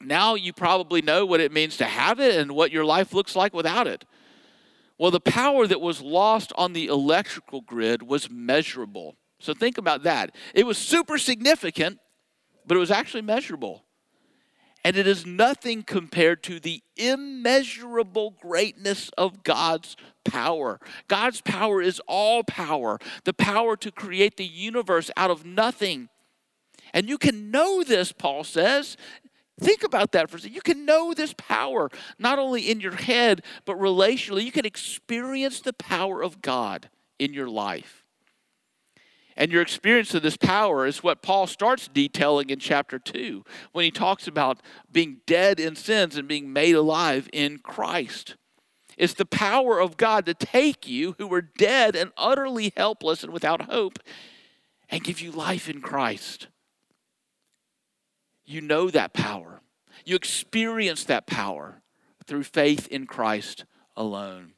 now 0.04 0.34
you 0.34 0.52
probably 0.52 1.02
know 1.02 1.24
what 1.24 1.40
it 1.40 1.52
means 1.52 1.76
to 1.78 1.84
have 1.84 2.20
it 2.20 2.36
and 2.36 2.52
what 2.52 2.70
your 2.70 2.84
life 2.84 3.12
looks 3.12 3.34
like 3.36 3.54
without 3.54 3.86
it. 3.86 4.04
Well, 4.98 5.10
the 5.10 5.20
power 5.20 5.66
that 5.66 5.80
was 5.80 6.00
lost 6.00 6.52
on 6.56 6.72
the 6.72 6.86
electrical 6.86 7.60
grid 7.60 8.02
was 8.02 8.30
measurable. 8.30 9.16
So 9.40 9.54
think 9.54 9.78
about 9.78 10.04
that. 10.04 10.34
It 10.54 10.64
was 10.66 10.78
super 10.78 11.18
significant, 11.18 11.98
but 12.66 12.76
it 12.76 12.80
was 12.80 12.90
actually 12.90 13.22
measurable. 13.22 13.84
And 14.84 14.96
it 14.96 15.06
is 15.06 15.24
nothing 15.26 15.82
compared 15.82 16.42
to 16.44 16.58
the 16.58 16.82
immeasurable 16.96 18.36
greatness 18.40 19.10
of 19.16 19.42
God's 19.42 19.96
power. 20.24 20.80
God's 21.08 21.40
power 21.40 21.80
is 21.80 22.00
all 22.06 22.42
power, 22.44 22.98
the 23.24 23.32
power 23.32 23.76
to 23.76 23.90
create 23.92 24.36
the 24.36 24.46
universe 24.46 25.10
out 25.16 25.30
of 25.30 25.44
nothing. 25.44 26.08
And 26.92 27.08
you 27.08 27.16
can 27.16 27.50
know 27.50 27.82
this, 27.82 28.12
Paul 28.12 28.44
says, 28.44 28.96
Think 29.62 29.84
about 29.84 30.12
that 30.12 30.28
for 30.28 30.36
a 30.36 30.40
second. 30.40 30.54
You 30.54 30.60
can 30.60 30.84
know 30.84 31.14
this 31.14 31.34
power 31.36 31.88
not 32.18 32.38
only 32.38 32.68
in 32.68 32.80
your 32.80 32.96
head, 32.96 33.42
but 33.64 33.78
relationally. 33.78 34.44
You 34.44 34.52
can 34.52 34.66
experience 34.66 35.60
the 35.60 35.72
power 35.72 36.22
of 36.22 36.42
God 36.42 36.90
in 37.18 37.32
your 37.32 37.48
life. 37.48 38.04
And 39.36 39.52
your 39.52 39.62
experience 39.62 40.14
of 40.14 40.22
this 40.22 40.36
power 40.36 40.84
is 40.84 41.02
what 41.02 41.22
Paul 41.22 41.46
starts 41.46 41.88
detailing 41.88 42.50
in 42.50 42.58
chapter 42.58 42.98
2 42.98 43.44
when 43.70 43.84
he 43.84 43.90
talks 43.90 44.26
about 44.26 44.60
being 44.90 45.18
dead 45.26 45.58
in 45.58 45.76
sins 45.76 46.16
and 46.16 46.28
being 46.28 46.52
made 46.52 46.74
alive 46.74 47.30
in 47.32 47.58
Christ. 47.58 48.36
It's 48.98 49.14
the 49.14 49.24
power 49.24 49.80
of 49.80 49.96
God 49.96 50.26
to 50.26 50.34
take 50.34 50.86
you 50.86 51.14
who 51.18 51.26
were 51.26 51.40
dead 51.40 51.96
and 51.96 52.12
utterly 52.16 52.72
helpless 52.76 53.22
and 53.22 53.32
without 53.32 53.62
hope 53.62 54.00
and 54.90 55.04
give 55.04 55.20
you 55.20 55.30
life 55.30 55.70
in 55.70 55.80
Christ 55.80 56.48
you 58.52 58.60
know 58.60 58.90
that 58.90 59.12
power. 59.12 59.60
You 60.04 60.16
experience 60.16 61.04
that 61.04 61.26
power 61.26 61.82
through 62.26 62.44
faith 62.44 62.86
in 62.88 63.06
Christ 63.06 63.64
alone. 63.96 64.52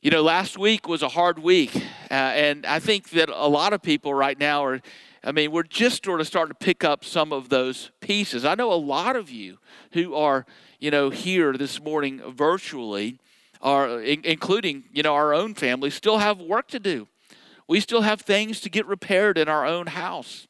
You 0.00 0.10
know, 0.10 0.22
last 0.22 0.56
week 0.56 0.86
was 0.86 1.02
a 1.02 1.08
hard 1.08 1.40
week, 1.40 1.74
uh, 2.10 2.14
and 2.14 2.64
I 2.64 2.78
think 2.78 3.10
that 3.10 3.28
a 3.28 3.48
lot 3.48 3.72
of 3.72 3.82
people 3.82 4.14
right 4.14 4.38
now 4.38 4.64
are, 4.64 4.80
I 5.24 5.32
mean, 5.32 5.50
we're 5.50 5.64
just 5.64 6.04
sort 6.04 6.20
of 6.20 6.26
starting 6.26 6.54
to 6.54 6.64
pick 6.64 6.84
up 6.84 7.04
some 7.04 7.32
of 7.32 7.48
those 7.48 7.90
pieces. 8.00 8.44
I 8.44 8.54
know 8.54 8.72
a 8.72 8.74
lot 8.74 9.16
of 9.16 9.28
you 9.28 9.58
who 9.92 10.14
are, 10.14 10.46
you 10.78 10.92
know, 10.92 11.10
here 11.10 11.52
this 11.54 11.82
morning 11.82 12.22
virtually, 12.30 13.18
are 13.60 14.00
including, 14.00 14.84
you 14.92 15.02
know, 15.02 15.14
our 15.14 15.34
own 15.34 15.54
family, 15.54 15.90
still 15.90 16.18
have 16.18 16.40
work 16.40 16.68
to 16.68 16.78
do. 16.78 17.08
We 17.66 17.80
still 17.80 18.02
have 18.02 18.20
things 18.20 18.60
to 18.60 18.70
get 18.70 18.86
repaired 18.86 19.36
in 19.36 19.48
our 19.48 19.66
own 19.66 19.88
house. 19.88 20.46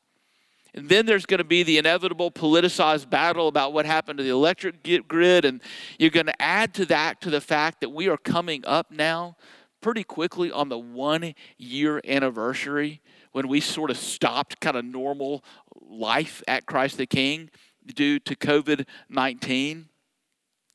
And 0.78 0.88
then 0.88 1.06
there's 1.06 1.26
going 1.26 1.38
to 1.38 1.44
be 1.44 1.64
the 1.64 1.76
inevitable 1.76 2.30
politicized 2.30 3.10
battle 3.10 3.48
about 3.48 3.72
what 3.72 3.84
happened 3.84 4.18
to 4.18 4.22
the 4.22 4.30
electric 4.30 5.08
grid. 5.08 5.44
And 5.44 5.60
you're 5.98 6.10
going 6.10 6.26
to 6.26 6.40
add 6.40 6.72
to 6.74 6.86
that 6.86 7.20
to 7.22 7.30
the 7.30 7.40
fact 7.40 7.80
that 7.80 7.88
we 7.88 8.08
are 8.08 8.16
coming 8.16 8.62
up 8.64 8.92
now 8.92 9.36
pretty 9.80 10.04
quickly 10.04 10.52
on 10.52 10.68
the 10.68 10.78
one 10.78 11.34
year 11.56 12.00
anniversary 12.06 13.00
when 13.32 13.48
we 13.48 13.58
sort 13.60 13.90
of 13.90 13.96
stopped 13.96 14.60
kind 14.60 14.76
of 14.76 14.84
normal 14.84 15.42
life 15.80 16.44
at 16.46 16.64
Christ 16.64 16.96
the 16.96 17.06
King 17.06 17.50
due 17.84 18.20
to 18.20 18.36
COVID 18.36 18.86
19. 19.08 19.88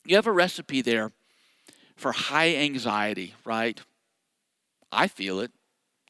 You 0.06 0.16
have 0.18 0.28
a 0.28 0.34
recipe 0.34 0.82
there 0.82 1.14
for 1.96 2.12
high 2.12 2.58
anxiety, 2.58 3.36
right? 3.46 3.80
I 4.92 5.08
feel 5.08 5.40
it. 5.40 5.54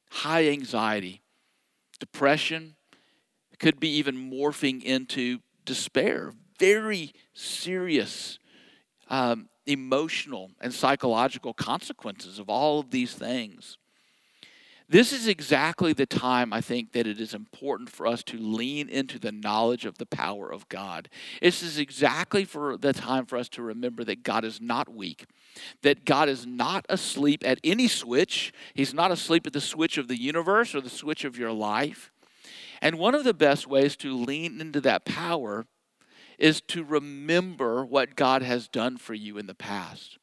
High 0.09 0.47
anxiety, 0.47 1.21
depression, 1.99 2.75
could 3.63 3.79
be 3.79 3.95
even 3.95 4.29
morphing 4.29 4.83
into 4.83 5.39
despair. 5.63 6.33
Very 6.59 7.13
serious 7.33 8.37
um, 9.09 9.47
emotional 9.65 10.51
and 10.59 10.73
psychological 10.73 11.53
consequences 11.53 12.39
of 12.39 12.49
all 12.49 12.81
of 12.81 12.91
these 12.91 13.13
things. 13.13 13.77
This 14.89 15.13
is 15.13 15.29
exactly 15.29 15.93
the 15.93 16.05
time 16.05 16.51
I 16.51 16.59
think 16.59 16.91
that 16.91 17.07
it 17.07 17.21
is 17.21 17.33
important 17.33 17.89
for 17.89 18.05
us 18.05 18.21
to 18.23 18.37
lean 18.37 18.89
into 18.89 19.17
the 19.17 19.31
knowledge 19.31 19.85
of 19.85 19.97
the 19.97 20.05
power 20.05 20.51
of 20.51 20.67
God. 20.67 21.07
This 21.41 21.63
is 21.63 21.77
exactly 21.77 22.43
for 22.43 22.75
the 22.75 22.91
time 22.91 23.25
for 23.25 23.37
us 23.37 23.47
to 23.49 23.61
remember 23.61 24.03
that 24.03 24.23
God 24.23 24.43
is 24.43 24.59
not 24.59 24.93
weak, 24.93 25.25
that 25.83 26.03
God 26.03 26.27
is 26.27 26.45
not 26.45 26.85
asleep 26.89 27.43
at 27.45 27.59
any 27.63 27.87
switch. 27.87 28.53
He's 28.73 28.93
not 28.93 29.09
asleep 29.09 29.47
at 29.47 29.53
the 29.53 29.61
switch 29.61 29.97
of 29.97 30.09
the 30.09 30.19
universe 30.19 30.75
or 30.75 30.81
the 30.81 30.89
switch 30.89 31.23
of 31.23 31.37
your 31.39 31.53
life. 31.53 32.11
And 32.83 32.99
one 32.99 33.15
of 33.15 33.23
the 33.23 33.33
best 33.33 33.65
ways 33.65 33.95
to 33.95 34.13
lean 34.13 34.59
into 34.59 34.81
that 34.81 35.05
power 35.05 35.65
is 36.37 36.59
to 36.67 36.83
remember 36.83 37.85
what 37.85 38.17
God 38.17 38.41
has 38.41 38.67
done 38.67 38.97
for 38.97 39.13
you 39.13 39.37
in 39.37 39.47
the 39.47 39.55
past. 39.55 40.17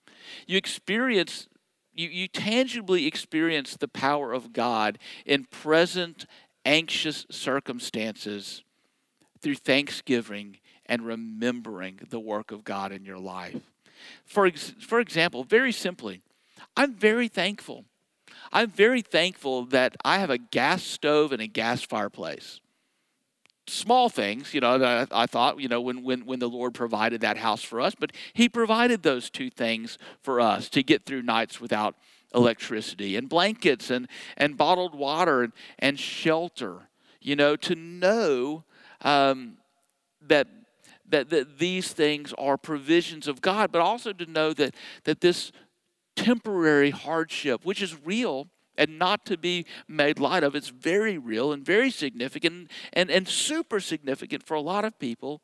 You 0.47 0.59
experience, 0.59 1.49
you, 1.95 2.11
you 2.11 2.29
tangibly 2.29 3.07
experience 3.07 3.79
the 3.79 3.89
power 3.89 4.35
of 4.35 4.53
God 4.53 4.99
in 5.25 5.47
present 5.47 6.27
anxious 6.67 7.25
circumstances 7.31 8.63
through 9.41 9.55
thanksgiving 9.55 10.59
and 10.85 11.07
remembering 11.07 12.01
the 12.11 12.21
work 12.21 12.51
of 12.51 12.63
God 12.63 12.93
in 12.93 13.07
your 13.07 13.19
life. 13.19 13.57
For, 14.27 14.45
ex- 14.45 14.75
for 14.81 15.01
example, 15.01 15.45
very 15.45 15.73
simply, 15.73 16.21
I'm 16.77 16.93
very 16.93 17.29
thankful 17.29 17.87
I'm 18.53 18.71
very 18.71 19.03
thankful 19.03 19.67
that 19.67 19.97
I 20.05 20.19
have 20.19 20.31
a 20.31 20.39
gas 20.39 20.83
stove 20.83 21.33
and 21.33 21.41
a 21.41 21.47
gas 21.47 21.83
fireplace. 21.83 22.61
Small 23.67 24.09
things, 24.09 24.53
you 24.53 24.61
know, 24.61 24.83
I, 24.83 25.07
I 25.13 25.27
thought, 25.27 25.61
you 25.61 25.69
know, 25.69 25.81
when, 25.81 26.03
when, 26.03 26.27
when 26.27 26.41
the 26.41 26.49
Lord 26.49 26.75
provided 26.75 27.21
that 27.21 27.37
house 27.37 27.63
for 27.63 27.81
us, 27.81 27.95
but 27.99 28.13
He 28.33 28.49
provided 28.49 29.03
those 29.03 29.31
two 29.31 29.51
things 29.51 29.99
for 30.23 30.41
us 30.41 30.69
to 30.71 30.83
get 30.83 31.07
through 31.07 31.23
nights 31.23 31.61
without 31.61 31.95
electricity 32.35 33.17
and 33.17 33.29
blankets 33.29 33.91
and, 33.91 34.09
and 34.37 34.57
bottled 34.57 34.95
water 34.95 35.43
and, 35.43 35.53
and 35.79 35.99
shelter, 35.99 36.89
you 37.21 37.37
know, 37.37 37.55
to 37.57 37.77
know 37.77 38.65
um, 39.03 39.59
that 40.23 40.49
that, 41.11 41.31
that 41.31 41.59
these 41.59 41.93
things 41.93 42.33
are 42.39 42.57
provisions 42.57 43.29
of 43.29 43.41
God, 43.41 43.73
but 43.73 43.81
also 43.81 44.13
to 44.13 44.27
know 44.27 44.53
that, 44.55 44.75
that 45.05 45.21
this 45.21 45.53
temporary 46.21 46.91
hardship, 46.91 47.65
which 47.65 47.81
is 47.81 47.97
real 48.05 48.49
and 48.77 48.99
not 48.99 49.25
to 49.27 49.37
be 49.37 49.65
made 49.89 50.19
light 50.19 50.45
of. 50.45 50.55
It's 50.55 50.69
very 50.69 51.17
real 51.19 51.53
and 51.53 51.65
very 51.65 51.91
significant 51.91 52.71
and, 52.93 53.11
and 53.11 53.27
super 53.27 53.81
significant 53.81 54.47
for 54.47 54.55
a 54.55 54.61
lot 54.61 54.85
of 54.85 54.99
people. 54.99 55.41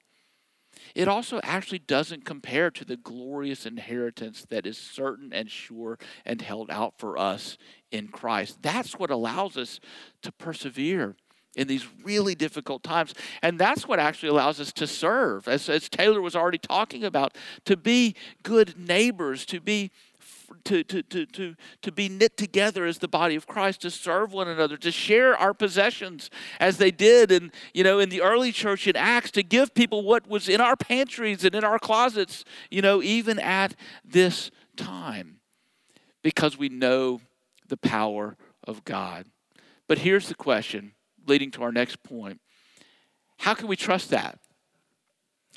it 0.95 1.09
also 1.09 1.41
actually 1.43 1.79
doesn't 1.79 2.25
compare 2.25 2.71
to 2.71 2.85
the 2.85 2.97
glorious 2.97 3.67
inheritance 3.67 4.45
that 4.51 4.67
is 4.67 4.79
certain 4.79 5.33
and 5.33 5.51
sure 5.51 5.99
and 6.25 6.43
held 6.43 6.71
out 6.71 6.95
for 6.99 7.19
us 7.19 7.57
in 7.91 8.09
Christ. 8.09 8.59
That's 8.62 8.99
what 8.99 9.11
allows 9.11 9.57
us 9.57 9.81
to 10.23 10.33
persevere 10.33 11.17
in 11.55 11.67
these 11.69 11.87
really 12.05 12.35
difficult 12.35 12.83
times. 12.83 13.15
And 13.43 13.59
that's 13.59 13.89
what 13.89 13.99
actually 13.99 14.29
allows 14.29 14.61
us 14.61 14.73
to 14.75 14.87
serve, 14.87 15.49
as, 15.49 15.69
as 15.71 15.89
Taylor 15.89 16.21
was 16.21 16.37
already 16.37 16.59
talking 16.59 17.03
about, 17.03 17.35
to 17.65 17.77
be 17.77 18.15
good 18.43 18.79
neighbors, 18.79 19.47
to 19.47 19.61
be 19.61 19.91
to, 20.65 20.85
to, 20.85 21.03
to, 21.03 21.27
to, 21.27 21.55
to 21.83 21.93
be 21.93 22.09
knit 22.09 22.37
together 22.37 22.85
as 22.85 22.99
the 22.99 23.09
body 23.09 23.37
of 23.37 23.47
Christ, 23.47 23.83
to 23.83 23.91
serve 23.91 24.33
one 24.33 24.49
another, 24.49 24.77
to 24.77 24.91
share 24.91 25.37
our 25.37 25.55
possessions 25.55 26.31
as 26.61 26.79
they 26.79 26.91
did 26.91 27.31
in, 27.33 27.53
you 27.75 27.85
know, 27.85 27.99
in 27.99 28.09
the 28.09 28.23
early 28.23 28.53
church 28.53 28.87
in 28.87 28.97
Acts, 28.97 29.31
to 29.33 29.43
give 29.43 29.75
people 29.75 30.03
what 30.03 30.29
was 30.29 30.49
in 30.49 30.61
our 30.61 30.77
pantries 30.77 31.45
and 31.45 31.55
in 31.55 31.65
our 31.65 31.79
closets, 31.79 32.45
you 32.71 32.83
know, 32.83 33.03
even 33.03 33.39
at 33.39 33.75
this 34.05 34.51
time, 34.77 35.41
because 36.23 36.57
we 36.59 36.69
know 36.69 37.21
the 37.69 37.77
power 37.77 38.37
of 38.65 38.85
God. 38.85 39.27
But 39.89 39.99
here's 39.99 40.29
the 40.29 40.35
question 40.35 40.93
leading 41.27 41.51
to 41.53 41.63
our 41.63 41.73
next 41.73 42.03
point 42.03 42.41
how 43.39 43.55
can 43.55 43.69
we 43.69 43.77
trust 43.77 44.11
that? 44.11 44.39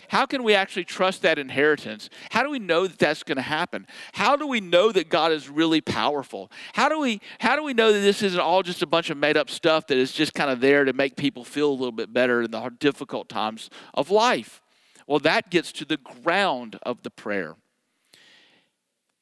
How 0.08 0.26
can 0.26 0.44
we 0.44 0.56
actually 0.56 0.86
trust 0.86 1.22
that 1.22 1.38
inheritance? 1.38 2.10
How 2.32 2.44
do 2.44 2.50
we 2.50 2.60
know 2.60 2.88
that 2.88 2.98
that's 2.98 3.24
going 3.24 3.36
to 3.36 3.42
happen? 3.42 3.86
How 4.14 4.36
do 4.36 4.48
we 4.48 4.62
know 4.62 4.92
that 4.92 5.10
God 5.10 5.32
is 5.32 5.50
really 5.50 5.82
powerful? 5.82 6.52
How 6.74 6.90
do 6.90 7.00
we 7.00 7.22
how 7.40 7.56
do 7.56 7.64
we 7.64 7.74
know 7.74 7.92
that 7.92 8.00
this 8.00 8.24
isn't 8.24 8.40
all 8.40 8.64
just 8.64 8.82
a 8.82 8.88
bunch 8.88 9.10
of 9.10 9.18
made 9.18 9.38
up 9.38 9.50
stuff 9.50 9.88
that 9.88 9.98
is 9.98 10.12
just 10.12 10.34
kind 10.34 10.50
of 10.50 10.62
there 10.62 10.86
to 10.86 10.94
make 10.94 11.16
people 11.16 11.44
feel 11.44 11.70
a 11.70 11.74
little 11.74 11.92
bit 11.92 12.14
better 12.14 12.42
in 12.42 12.52
the 12.52 12.70
difficult 12.80 13.30
times 13.30 13.70
of 13.94 14.10
life? 14.10 14.62
Well, 15.06 15.20
that 15.20 15.50
gets 15.50 15.72
to 15.74 15.86
the 15.86 15.98
ground 15.98 16.80
of 16.84 17.04
the 17.04 17.10
prayer. 17.10 17.56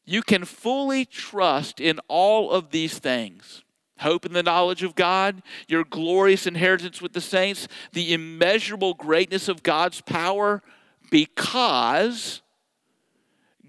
You 0.05 0.21
can 0.21 0.45
fully 0.45 1.05
trust 1.05 1.81
in 1.81 1.99
all 2.07 2.51
of 2.51 2.71
these 2.71 2.97
things 2.99 3.63
hope 3.99 4.25
in 4.25 4.33
the 4.33 4.43
knowledge 4.43 4.83
of 4.83 4.95
God, 4.95 5.41
your 5.67 5.83
glorious 5.83 6.47
inheritance 6.47 7.01
with 7.01 7.13
the 7.13 7.21
saints, 7.21 7.67
the 7.93 8.13
immeasurable 8.13 8.93
greatness 8.93 9.47
of 9.47 9.63
God's 9.63 10.01
power, 10.01 10.61
because 11.09 12.41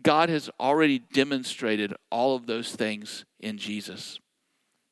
God 0.02 0.28
has 0.28 0.50
already 0.60 0.98
demonstrated 0.98 1.94
all 2.10 2.36
of 2.36 2.46
those 2.46 2.74
things 2.74 3.24
in 3.40 3.58
Jesus. 3.58 4.20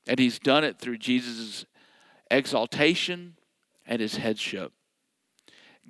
And 0.06 0.18
He's 0.18 0.38
done 0.38 0.64
it 0.64 0.78
through 0.78 0.98
Jesus' 0.98 1.64
exaltation 2.30 3.36
and 3.86 4.00
His 4.00 4.16
headship. 4.16 4.72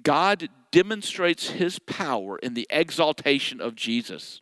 God 0.02 0.48
demonstrates 0.70 1.50
His 1.50 1.78
power 1.78 2.38
in 2.38 2.54
the 2.54 2.66
exaltation 2.70 3.60
of 3.60 3.74
Jesus. 3.74 4.40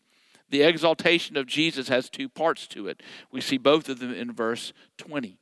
The 0.55 0.63
exaltation 0.63 1.37
of 1.37 1.47
Jesus 1.47 1.89
has 1.89 2.09
two 2.09 2.29
parts 2.29 2.69
to 2.69 2.87
it. 2.87 3.03
We 3.33 3.41
see 3.41 3.59
both 3.59 3.89
of 3.89 3.99
them 3.99 4.15
in 4.15 4.31
verse 4.31 4.73
20. 4.99 5.37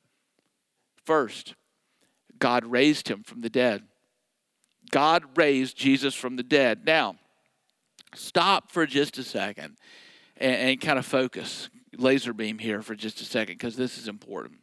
First, 1.05 1.55
God 2.39 2.65
raised 2.65 3.09
him 3.09 3.23
from 3.23 3.43
the 3.43 3.51
dead. 3.51 3.83
God 4.91 5.37
raised 5.37 5.77
Jesus 5.77 6.15
from 6.15 6.37
the 6.37 6.43
dead. 6.43 6.87
Now, 6.87 7.17
stop 8.15 8.73
for 8.73 8.87
just 8.87 9.19
a 9.19 9.23
second 9.23 9.77
and, 10.39 10.55
and 10.55 10.81
kind 10.81 10.99
of 10.99 11.05
focus, 11.05 11.69
laser 11.99 12.33
beam 12.33 12.59
here 12.59 12.81
for 12.81 12.95
just 12.95 13.21
a 13.21 13.27
second, 13.27 13.57
because 13.57 13.77
this 13.77 13.99
is 13.99 14.09
important. 14.09 14.61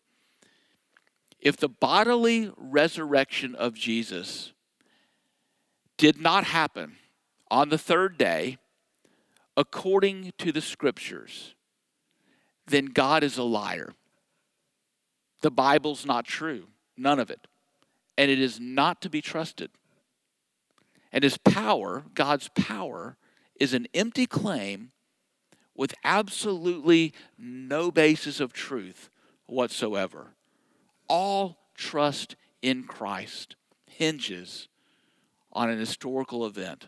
If 1.39 1.57
the 1.57 1.69
bodily 1.69 2.51
resurrection 2.57 3.53
of 3.53 3.75
Jesus 3.75 4.53
did 5.95 6.19
not 6.19 6.45
happen 6.45 6.95
on 7.51 7.69
the 7.69 7.77
third 7.77 8.17
day, 8.17 8.57
according 9.59 10.31
to 10.37 10.53
the 10.53 10.61
scriptures, 10.61 11.53
then 12.65 12.85
God 12.85 13.23
is 13.23 13.37
a 13.37 13.43
liar. 13.43 13.93
The 15.41 15.51
Bible's 15.51 16.05
not 16.05 16.23
true, 16.23 16.67
none 16.95 17.19
of 17.19 17.29
it. 17.29 17.45
And 18.17 18.31
it 18.31 18.39
is 18.39 18.57
not 18.57 19.01
to 19.01 19.09
be 19.09 19.21
trusted. 19.21 19.69
And 21.11 21.25
his 21.25 21.37
power, 21.37 22.05
God's 22.13 22.49
power, 22.55 23.17
is 23.59 23.73
an 23.73 23.87
empty 23.93 24.25
claim 24.25 24.91
with 25.75 25.93
absolutely 26.05 27.13
no 27.37 27.91
basis 27.91 28.39
of 28.39 28.53
truth 28.53 29.09
whatsoever. 29.45 30.35
All 31.09 31.57
trust 31.75 32.37
in 32.61 32.85
Christ 32.85 33.57
hinges 33.87 34.69
on 35.51 35.69
an 35.69 35.79
historical 35.79 36.45
event. 36.45 36.87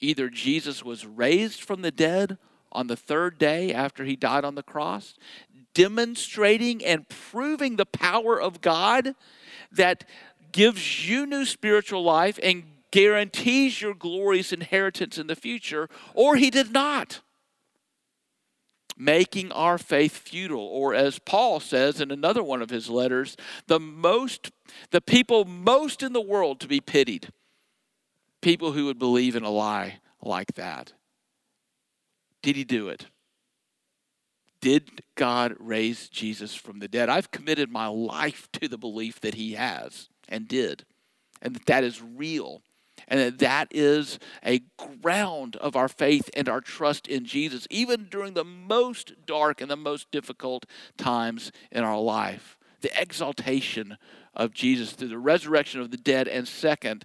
Either 0.00 0.28
Jesus 0.28 0.84
was 0.84 1.06
raised 1.06 1.62
from 1.62 1.82
the 1.82 1.90
dead 1.90 2.38
on 2.70 2.86
the 2.86 2.96
third 2.96 3.38
day 3.38 3.72
after 3.72 4.04
he 4.04 4.16
died 4.16 4.44
on 4.44 4.54
the 4.54 4.62
cross, 4.62 5.14
demonstrating 5.74 6.84
and 6.84 7.08
proving 7.08 7.76
the 7.76 7.86
power 7.86 8.40
of 8.40 8.60
God 8.60 9.14
that 9.72 10.04
gives 10.52 11.08
you 11.08 11.26
new 11.26 11.44
spiritual 11.44 12.02
life 12.02 12.38
and 12.42 12.64
guarantees 12.90 13.80
your 13.80 13.94
glorious 13.94 14.52
inheritance 14.52 15.18
in 15.18 15.26
the 15.26 15.36
future, 15.36 15.88
or 16.14 16.36
he 16.36 16.50
did 16.50 16.72
not. 16.72 17.20
Making 18.98 19.52
our 19.52 19.76
faith 19.76 20.16
futile, 20.16 20.66
or 20.66 20.94
as 20.94 21.18
Paul 21.18 21.60
says 21.60 22.00
in 22.00 22.10
another 22.10 22.42
one 22.42 22.62
of 22.62 22.70
his 22.70 22.88
letters, 22.88 23.36
the 23.66 23.80
most 23.80 24.50
the 24.90 25.02
people 25.02 25.44
most 25.44 26.02
in 26.02 26.14
the 26.14 26.20
world 26.20 26.60
to 26.60 26.66
be 26.66 26.80
pitied. 26.80 27.28
People 28.46 28.70
who 28.70 28.84
would 28.84 29.00
believe 29.00 29.34
in 29.34 29.42
a 29.42 29.50
lie 29.50 29.98
like 30.22 30.54
that. 30.54 30.92
Did 32.42 32.54
he 32.54 32.62
do 32.62 32.88
it? 32.88 33.06
Did 34.60 35.02
God 35.16 35.56
raise 35.58 36.08
Jesus 36.08 36.54
from 36.54 36.78
the 36.78 36.86
dead? 36.86 37.08
I've 37.08 37.32
committed 37.32 37.72
my 37.72 37.88
life 37.88 38.48
to 38.52 38.68
the 38.68 38.78
belief 38.78 39.18
that 39.22 39.34
he 39.34 39.54
has 39.54 40.10
and 40.28 40.46
did, 40.46 40.84
and 41.42 41.56
that 41.56 41.66
that 41.66 41.82
is 41.82 42.00
real 42.00 42.62
and 43.08 43.18
that 43.18 43.40
that 43.40 43.66
is 43.72 44.20
a 44.44 44.62
ground 45.02 45.56
of 45.56 45.74
our 45.74 45.88
faith 45.88 46.30
and 46.36 46.48
our 46.48 46.60
trust 46.60 47.08
in 47.08 47.24
Jesus, 47.24 47.66
even 47.68 48.06
during 48.08 48.34
the 48.34 48.44
most 48.44 49.26
dark 49.26 49.60
and 49.60 49.68
the 49.68 49.76
most 49.76 50.12
difficult 50.12 50.66
times 50.96 51.50
in 51.72 51.82
our 51.82 51.98
life. 51.98 52.56
The 52.80 52.92
exaltation 52.96 53.98
of 54.34 54.54
Jesus 54.54 54.92
through 54.92 55.08
the 55.08 55.18
resurrection 55.18 55.80
of 55.80 55.90
the 55.90 55.96
dead, 55.96 56.28
and 56.28 56.46
second, 56.46 57.04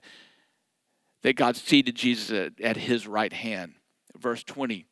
that 1.24 1.36
God 1.36 1.56
seated 1.56 1.96
Jesus 1.96 2.32
at, 2.32 2.60
at 2.62 2.78
his 2.78 3.08
right 3.08 3.34
hand. 3.34 3.74
Verse 4.18 4.44
20 4.44 4.86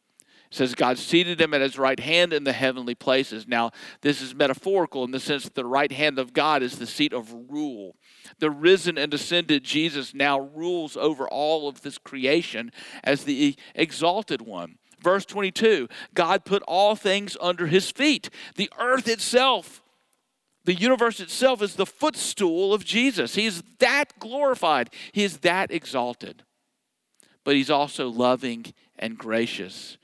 says 0.52 0.74
God 0.74 0.98
seated 0.98 1.40
him 1.40 1.54
at 1.54 1.62
his 1.62 1.78
right 1.78 2.00
hand 2.00 2.34
in 2.34 2.44
the 2.44 2.54
heavenly 2.54 2.96
places. 2.96 3.48
Now, 3.48 3.72
this 4.02 4.22
is 4.22 4.34
metaphorical 4.34 5.04
in 5.04 5.12
the 5.12 5.20
sense 5.20 5.44
that 5.44 5.56
the 5.56 5.66
right 5.66 5.92
hand 5.92 6.18
of 6.18 6.34
God 6.34 6.64
is 6.64 6.80
the 6.80 6.88
seat 6.88 7.14
of 7.14 7.32
rule. 7.50 7.96
The 8.40 8.50
risen 8.50 8.98
and 8.98 9.14
ascended 9.14 9.64
Jesus 9.64 10.14
now 10.14 10.40
rules 10.40 10.98
over 10.98 11.28
all 11.28 11.68
of 11.68 11.82
this 11.82 11.98
creation 11.98 12.72
as 13.04 13.26
the 13.26 13.56
exalted 13.76 14.42
one. 14.42 14.78
Verse 15.02 15.26
22 15.26 15.88
God 16.14 16.46
put 16.46 16.64
all 16.64 16.96
things 16.96 17.38
under 17.40 17.68
his 17.68 17.92
feet. 17.92 18.30
The 18.56 18.72
earth 18.80 19.08
itself, 19.08 19.84
the 20.70 20.76
universe 20.76 21.20
itself, 21.20 21.64
is 21.64 21.74
the 21.74 21.86
footstool 21.88 22.76
of 22.76 22.86
Jesus. 22.86 23.34
He 23.34 23.48
is 23.48 23.64
that 23.80 24.20
glorified, 24.20 24.92
he 25.12 25.24
is 25.24 25.40
that 25.40 25.72
exalted. 25.72 26.44
But 27.44 27.56
he's 27.56 27.72
also 27.72 28.08
loving 28.08 28.68
and 29.00 29.18
gracious 29.18 29.98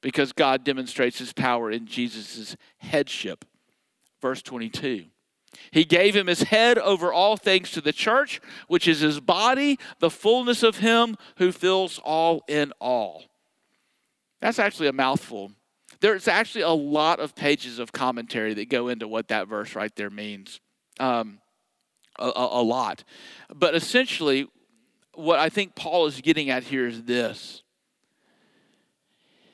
because 0.00 0.32
God 0.32 0.64
demonstrates 0.64 1.20
his 1.20 1.32
power 1.32 1.70
in 1.70 1.86
Jesus' 1.86 2.56
headship. 2.78 3.44
Verse 4.20 4.42
22. 4.42 5.04
He 5.70 5.84
gave 5.84 6.16
him 6.16 6.26
his 6.26 6.42
head 6.42 6.76
over 6.76 7.12
all 7.12 7.36
things 7.36 7.70
to 7.70 7.80
the 7.80 7.92
church, 7.92 8.40
which 8.66 8.88
is 8.88 8.98
his 8.98 9.20
body, 9.20 9.78
the 10.00 10.10
fullness 10.10 10.64
of 10.64 10.78
him 10.78 11.16
who 11.36 11.52
fills 11.52 12.00
all 12.00 12.42
in 12.48 12.72
all. 12.80 13.26
That's 14.40 14.58
actually 14.58 14.88
a 14.88 14.92
mouthful. 14.92 15.52
There's 16.00 16.28
actually 16.28 16.62
a 16.62 16.70
lot 16.70 17.20
of 17.20 17.34
pages 17.34 17.78
of 17.78 17.92
commentary 17.92 18.54
that 18.54 18.68
go 18.68 18.88
into 18.88 19.06
what 19.06 19.28
that 19.28 19.48
verse 19.48 19.74
right 19.74 19.94
there 19.96 20.10
means. 20.10 20.60
Um, 20.98 21.40
a, 22.18 22.32
a, 22.34 22.62
lot. 22.62 23.04
But 23.54 23.74
essentially, 23.74 24.46
what 25.14 25.38
I 25.38 25.48
think 25.48 25.74
Paul 25.74 26.06
is 26.06 26.20
getting 26.20 26.50
at 26.50 26.64
here 26.64 26.86
is 26.86 27.02
this 27.04 27.62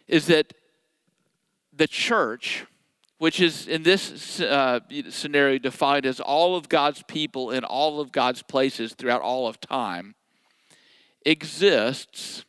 is 0.09 0.27
that 0.27 0.53
the 1.73 1.89
church, 1.89 2.65
which 3.19 3.41
is 3.41 3.67
in 3.67 3.83
this 3.83 4.41
uh, 4.41 4.81
scenario 5.11 5.59
defined 5.59 6.07
as 6.07 6.21
all 6.21 6.57
of 6.57 6.69
God's 6.69 7.03
people 7.09 7.51
in 7.51 7.65
all 7.65 8.01
of 8.01 8.13
God's 8.13 8.43
places 8.43 8.95
throughout 8.95 9.21
all 9.21 9.49
of 9.49 9.61
time, 9.61 10.15
exists 11.25 12.45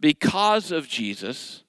because 0.00 0.70
of 0.70 0.86
Jesus 0.86 1.64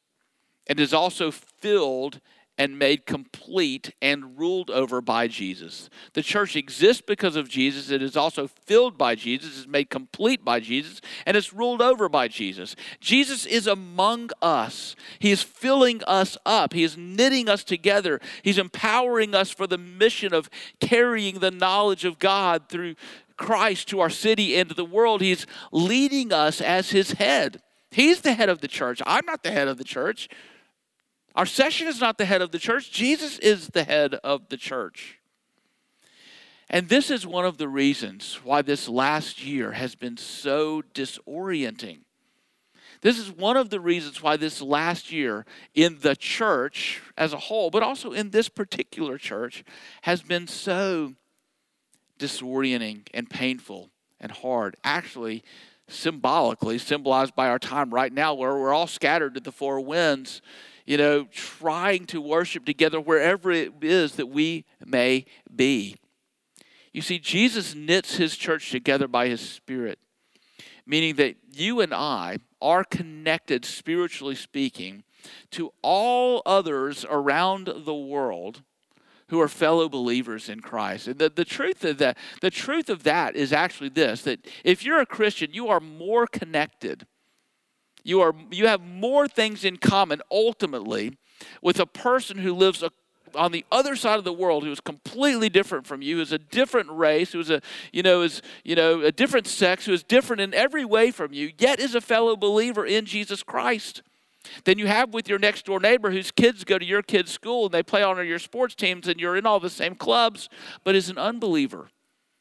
and 0.70 0.80
is 0.80 0.94
also 0.94 1.32
filled 1.32 2.22
and 2.60 2.78
made 2.78 3.06
complete 3.06 3.94
and 4.02 4.38
ruled 4.38 4.70
over 4.70 5.00
by 5.00 5.30
Jesus. 5.30 5.90
The 6.12 6.22
church 6.22 6.58
exists 6.58 7.02
because 7.02 7.38
of 7.38 7.48
Jesus. 7.48 7.90
It 7.90 8.02
is 8.02 8.18
also 8.18 8.48
filled 8.48 8.98
by 8.98 9.16
Jesus, 9.16 9.60
is 9.60 9.68
made 9.68 9.90
complete 9.90 10.44
by 10.44 10.60
Jesus, 10.60 11.00
and 11.26 11.38
it's 11.38 11.54
ruled 11.54 11.82
over 11.82 12.10
by 12.10 12.28
Jesus. 12.28 12.76
Jesus 13.00 13.46
is 13.46 13.66
among 13.66 14.32
us. 14.42 14.98
He 15.20 15.32
is 15.32 15.42
filling 15.42 16.04
us 16.04 16.38
up. 16.46 16.74
He 16.74 16.84
is 16.84 16.98
knitting 16.98 17.48
us 17.48 17.64
together. 17.64 18.20
He's 18.44 18.58
empowering 18.58 19.34
us 19.34 19.50
for 19.50 19.66
the 19.66 19.78
mission 19.78 20.34
of 20.34 20.50
carrying 20.82 21.40
the 21.40 21.52
knowledge 21.52 22.04
of 22.04 22.20
God 22.20 22.68
through 22.68 22.96
Christ 23.38 23.88
to 23.88 24.02
our 24.02 24.10
city 24.10 24.58
and 24.58 24.68
to 24.68 24.76
the 24.76 24.84
world. 24.84 25.22
He's 25.22 25.48
leading 25.72 26.34
us 26.34 26.60
as 26.60 26.90
his 26.90 27.14
head. 27.14 27.62
He's 27.90 28.20
the 28.20 28.34
head 28.34 28.50
of 28.50 28.60
the 28.60 28.68
church. 28.68 29.02
I'm 29.06 29.26
not 29.26 29.44
the 29.44 29.52
head 29.52 29.70
of 29.70 29.78
the 29.78 29.86
church. 29.86 30.28
Our 31.40 31.46
session 31.46 31.88
is 31.88 32.02
not 32.02 32.18
the 32.18 32.26
head 32.26 32.42
of 32.42 32.52
the 32.52 32.60
church, 32.60 32.92
Jesus 32.92 33.40
is 33.40 33.68
the 33.68 33.86
head 33.86 34.16
of 34.16 34.50
the 34.50 34.58
church. 34.58 35.20
And 36.70 36.90
this 36.90 37.10
is 37.10 37.26
one 37.26 37.46
of 37.46 37.58
the 37.58 37.70
reasons 37.70 38.42
why 38.44 38.62
this 38.62 38.90
last 38.90 39.42
year 39.42 39.72
has 39.72 39.96
been 39.96 40.18
so 40.18 40.82
disorienting. 40.94 42.00
This 43.00 43.18
is 43.18 43.32
one 43.32 43.56
of 43.56 43.70
the 43.70 43.80
reasons 43.80 44.22
why 44.22 44.36
this 44.36 44.62
last 44.62 45.14
year 45.14 45.46
in 45.74 46.00
the 46.02 46.14
church 46.14 47.02
as 47.18 47.32
a 47.32 47.38
whole, 47.38 47.70
but 47.70 47.84
also 47.84 48.12
in 48.12 48.32
this 48.32 48.50
particular 48.50 49.18
church, 49.18 49.64
has 50.02 50.22
been 50.22 50.46
so 50.46 51.14
disorienting 52.20 53.08
and 53.14 53.30
painful 53.30 53.92
and 54.20 54.34
hard. 54.34 54.76
Actually, 54.84 55.46
symbolically, 55.88 56.78
symbolized 56.78 57.34
by 57.34 57.48
our 57.48 57.60
time 57.60 57.94
right 57.94 58.12
now, 58.12 58.34
where 58.34 58.58
we're 58.58 58.74
all 58.74 58.88
scattered 58.88 59.36
to 59.36 59.40
the 59.40 59.54
four 59.54 59.80
winds 59.80 60.42
you 60.90 60.98
know, 60.98 61.26
trying 61.26 62.08
to 62.08 62.20
worship 62.20 62.66
together 62.66 63.00
wherever 63.00 63.52
it 63.52 63.72
is 63.84 64.14
that 64.14 64.26
we 64.26 64.66
may 64.84 65.24
be. 65.56 65.96
You 66.92 67.04
see, 67.04 67.20
Jesus 67.20 67.76
knits 67.76 68.16
his 68.16 68.36
church 68.36 68.72
together 68.72 69.08
by 69.08 69.28
his 69.28 69.40
Spirit, 69.40 70.00
meaning 70.88 71.14
that 71.18 71.36
you 71.54 71.80
and 71.80 71.94
I 71.94 72.40
are 72.60 72.84
connected, 72.84 73.66
spiritually 73.66 74.34
speaking, 74.34 75.04
to 75.52 75.72
all 75.84 76.42
others 76.44 77.06
around 77.08 77.72
the 77.86 77.94
world 77.94 78.64
who 79.28 79.40
are 79.40 79.48
fellow 79.48 79.90
believers 79.90 80.50
in 80.50 80.60
Christ. 80.60 81.08
And 81.08 81.20
the, 81.20 81.30
the 81.30 81.46
truth 81.46 81.86
of 81.86 82.00
that, 82.00 82.18
the 82.42 82.50
truth 82.50 82.90
of 82.90 83.04
that 83.04 83.36
is 83.36 83.54
actually 83.54 83.90
this 83.90 84.24
that 84.24 84.44
if 84.64 84.84
you're 84.84 85.02
a 85.02 85.06
Christian, 85.06 85.54
you 85.54 85.68
are 85.68 85.80
more 85.80 86.26
connected 86.26 87.06
you, 88.10 88.22
are, 88.22 88.34
you 88.52 88.68
have 88.68 88.82
more 88.82 89.28
things 89.28 89.64
in 89.64 89.78
common 89.78 90.22
ultimately 90.32 91.18
with 91.62 91.80
a 91.80 91.86
person 91.86 92.40
who 92.40 92.54
lives 92.54 92.84
a, 92.84 92.92
on 93.36 93.52
the 93.52 93.66
other 93.72 93.96
side 93.96 94.18
of 94.18 94.26
the 94.26 94.34
world 94.34 94.64
who 94.64 94.72
is 94.72 94.80
completely 94.80 95.48
different 95.48 95.86
from 95.86 96.02
you, 96.02 96.18
who's 96.18 96.32
a 96.32 96.40
different 96.40 96.90
race, 96.92 97.32
who's 97.32 97.50
a 97.50 97.62
you 97.94 98.02
know 98.02 98.22
is 98.22 98.42
you 98.64 98.76
know 98.76 99.02
a 99.02 99.12
different 99.12 99.48
sex, 99.48 99.86
who 99.86 99.94
is 99.94 100.04
different 100.04 100.42
in 100.42 100.54
every 100.54 100.84
way 100.84 101.12
from 101.12 101.32
you, 101.32 101.52
yet 101.58 101.80
is 101.80 101.96
a 101.96 102.02
fellow 102.02 102.36
believer 102.36 102.86
in 102.86 103.06
Jesus 103.06 103.44
Christ. 103.44 104.02
Than 104.64 104.80
you 104.80 104.88
have 104.88 105.14
with 105.14 105.28
your 105.28 105.38
next 105.38 105.66
door 105.66 105.80
neighbor 105.80 106.12
whose 106.12 106.32
kids 106.32 106.64
go 106.64 106.80
to 106.80 106.86
your 106.86 107.04
kids' 107.04 107.32
school 107.32 107.66
and 107.66 107.74
they 107.74 107.84
play 107.84 108.02
on 108.02 108.26
your 108.26 108.40
sports 108.40 108.74
teams 108.74 109.08
and 109.08 109.20
you're 109.20 109.36
in 109.36 109.46
all 109.46 109.60
the 109.60 109.70
same 109.70 109.96
clubs, 109.96 110.50
but 110.84 110.96
is 110.96 111.10
an 111.10 111.18
unbeliever. 111.18 111.90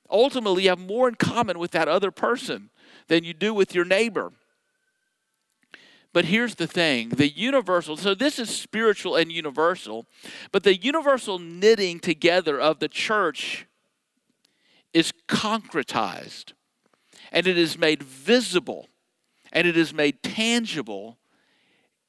Ultimately, 0.09 0.63
you 0.63 0.69
have 0.71 0.79
more 0.79 1.09
in 1.09 1.17
common 1.17 1.59
with 1.59 1.73
that 1.73 1.89
other 1.89 2.13
person 2.13 2.71
than 3.09 3.25
you 3.25 3.35
do 3.35 3.53
with 3.53 3.75
your 3.75 3.85
neighbor. 3.85 4.33
But 6.19 6.25
here's 6.25 6.57
the 6.57 6.67
thing 6.67 7.11
the 7.11 7.29
universal, 7.29 7.97
so 7.97 8.13
this 8.13 8.41
is 8.41 8.51
spiritual 8.51 9.15
and 9.15 9.31
universal, 9.31 10.05
but 10.51 10.65
the 10.65 10.77
universal 10.77 11.39
knitting 11.39 12.01
together 12.01 12.61
of 12.61 12.81
the 12.81 12.89
church 12.89 13.69
is 14.93 15.13
concretized 15.29 16.55
and 17.31 17.47
it 17.47 17.57
is 17.57 17.79
made 17.79 18.03
visible 18.03 18.89
and 19.53 19.69
it 19.69 19.77
is 19.77 19.95
made 19.95 20.21
tangible 20.25 21.19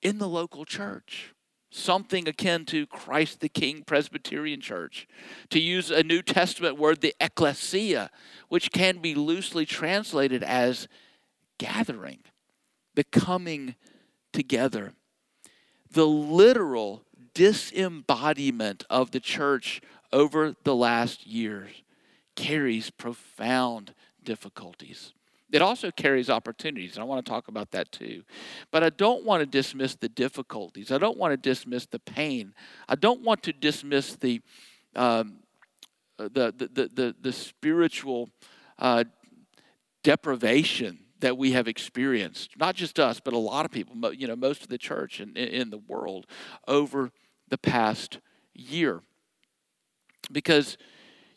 in 0.02 0.18
the 0.18 0.28
local 0.28 0.66
church. 0.66 1.36
Something 1.70 2.28
akin 2.28 2.66
to 2.66 2.88
Christ 2.88 3.42
the 3.42 3.48
King 3.48 3.84
Presbyterian 3.84 4.60
Church. 4.60 5.08
To 5.52 5.60
use 5.60 5.92
a 5.92 6.02
New 6.02 6.24
Testament 6.24 6.80
word, 6.80 7.02
the 7.02 7.14
ecclesia, 7.20 8.10
which 8.48 8.72
can 8.72 8.98
be 8.98 9.14
loosely 9.14 9.68
translated 9.68 10.42
as 10.42 10.88
gathering, 11.60 12.22
the 12.96 13.04
coming 13.04 13.76
together. 14.34 14.94
The 15.92 16.08
literal 16.08 17.04
disembodiment 17.34 18.86
of 18.90 19.12
the 19.12 19.20
church 19.20 19.82
over 20.12 20.56
the 20.64 20.76
last 20.76 21.26
years 21.26 21.70
carries 22.36 22.90
profound 22.90 23.94
difficulties. 24.24 25.14
It 25.52 25.64
also 25.64 25.90
carries 25.90 26.30
opportunities, 26.30 26.94
and 26.96 27.02
I 27.02 27.06
want 27.06 27.26
to 27.26 27.30
talk 27.30 27.48
about 27.48 27.72
that 27.72 27.92
too. 27.92 28.24
But 28.70 28.84
I 28.84 28.90
don't 28.90 29.26
want 29.26 29.42
to 29.42 29.48
dismiss 29.48 29.96
the 29.96 30.10
difficulties. 30.10 30.92
I 30.92 31.00
don't 31.00 31.18
want 31.18 31.32
to 31.32 31.38
dismiss 31.38 31.88
the 31.88 31.98
pain. 31.98 32.54
I 32.88 32.96
don't 32.96 33.22
want 33.22 33.42
to 33.44 33.54
dismiss 33.54 34.16
the 34.16 34.42
um, 34.96 35.40
the, 36.18 36.54
the, 36.56 36.70
the, 36.74 36.90
the, 36.94 37.16
the 37.22 37.32
spiritual 37.32 38.30
uh, 38.78 39.06
deprivation 40.04 41.00
that 41.20 41.38
we 41.38 41.52
have 41.52 41.68
experienced, 41.68 42.52
not 42.58 42.76
just 42.76 43.00
us, 43.00 43.20
but 43.20 43.34
a 43.34 43.38
lot 43.38 43.66
of 43.66 43.72
people, 43.72 44.14
you 44.14 44.28
know, 44.28 44.36
most 44.36 44.64
of 44.64 44.70
the 44.70 44.78
church 44.78 45.20
in, 45.20 45.36
in 45.36 45.70
the 45.70 45.78
world 45.78 46.26
over 46.68 47.12
the 47.50 47.58
past 47.58 48.20
year. 48.54 49.02
Because 50.32 50.78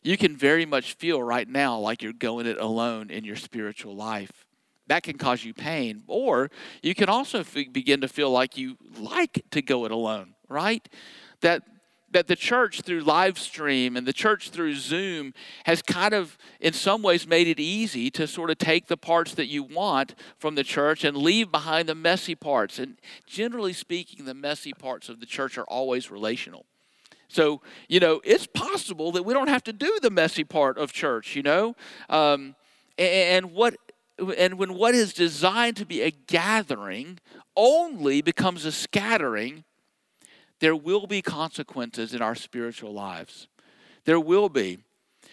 you 0.03 0.17
can 0.17 0.37
very 0.37 0.67
much 0.67 0.95
feel 0.95 1.23
right 1.23 1.49
now 1.49 1.79
like 1.79 2.03
you're 2.03 2.13
going 2.13 2.47
it 2.47 2.59
alone 2.59 3.11
in 3.11 3.25
your 3.25 3.37
spiritual 3.37 3.95
life. 3.95 4.47
That 4.89 5.05
can 5.05 5.17
cause 5.17 5.45
you 5.45 5.55
pain. 5.55 6.03
Or 6.07 6.51
you 6.83 6.95
can 6.95 7.09
also 7.09 7.41
f- 7.41 7.55
begin 7.73 8.01
to 8.01 8.09
feel 8.09 8.31
like 8.31 8.59
you 8.59 8.77
like 8.99 9.45
to 9.53 9.63
go 9.63 9.85
it 9.85 9.93
alone, 9.93 10.35
right? 10.49 10.87
That 11.41 11.63
that 12.13 12.27
the 12.27 12.37
church 12.37 12.83
through 12.83 13.01
live 13.01 13.39
stream 13.39 13.97
and 13.97 14.07
the 14.07 14.13
church 14.13 14.51
through 14.51 14.75
Zoom 14.75 15.35
has 15.65 15.83
kind 15.83 16.15
of, 16.15 16.39
in 16.61 16.73
some 16.73 17.03
ways, 17.03 17.27
made 17.27 17.49
it 17.49 17.59
easy 17.59 18.11
to 18.11 18.27
sort 18.27 18.51
of 18.51 18.59
take 18.59 18.87
the 18.87 18.97
parts 18.97 19.35
that 19.35 19.47
you 19.47 19.63
want 19.63 20.15
from 20.39 20.55
the 20.55 20.65
church 20.65 21.05
and 21.05 21.17
leave 21.17 21.51
behind 21.51 21.89
the 21.89 21.95
messy 21.95 22.35
parts. 22.35 22.79
And 22.79 22.99
generally 23.27 23.73
speaking, 23.73 24.25
the 24.25 24.35
messy 24.35 24.73
parts 24.73 25.09
of 25.09 25.21
the 25.21 25.27
church 25.27 25.59
are 25.59 25.65
always 25.65 26.11
relational. 26.11 26.67
So, 27.29 27.63
you 27.89 27.99
know, 27.99 28.21
it's 28.25 28.47
possible 28.47 29.11
that 29.13 29.23
we 29.23 29.33
don't 29.33 29.49
have 29.49 29.65
to 29.65 29.73
do 29.73 29.99
the 30.03 30.11
messy 30.11 30.45
part 30.45 30.77
of 30.77 30.93
church, 30.93 31.35
you 31.35 31.43
know? 31.43 31.75
Um, 32.11 32.55
and 32.99 33.53
what 33.53 33.75
and 34.37 34.59
when 34.59 34.75
what 34.75 34.95
is 34.95 35.15
designed 35.15 35.77
to 35.79 35.87
be 35.87 36.03
a 36.03 36.11
gathering 36.11 37.19
only 37.57 38.23
becomes 38.23 38.65
a 38.65 38.73
scattering 38.73 39.65
there 40.63 40.77
will 40.77 41.09
be 41.09 41.21
consequences 41.21 42.15
in 42.15 42.23
our 42.23 42.37
spiritual 42.37 42.93
lives. 42.93 43.49
There 44.05 44.21
will 44.21 44.49
be. 44.49 44.79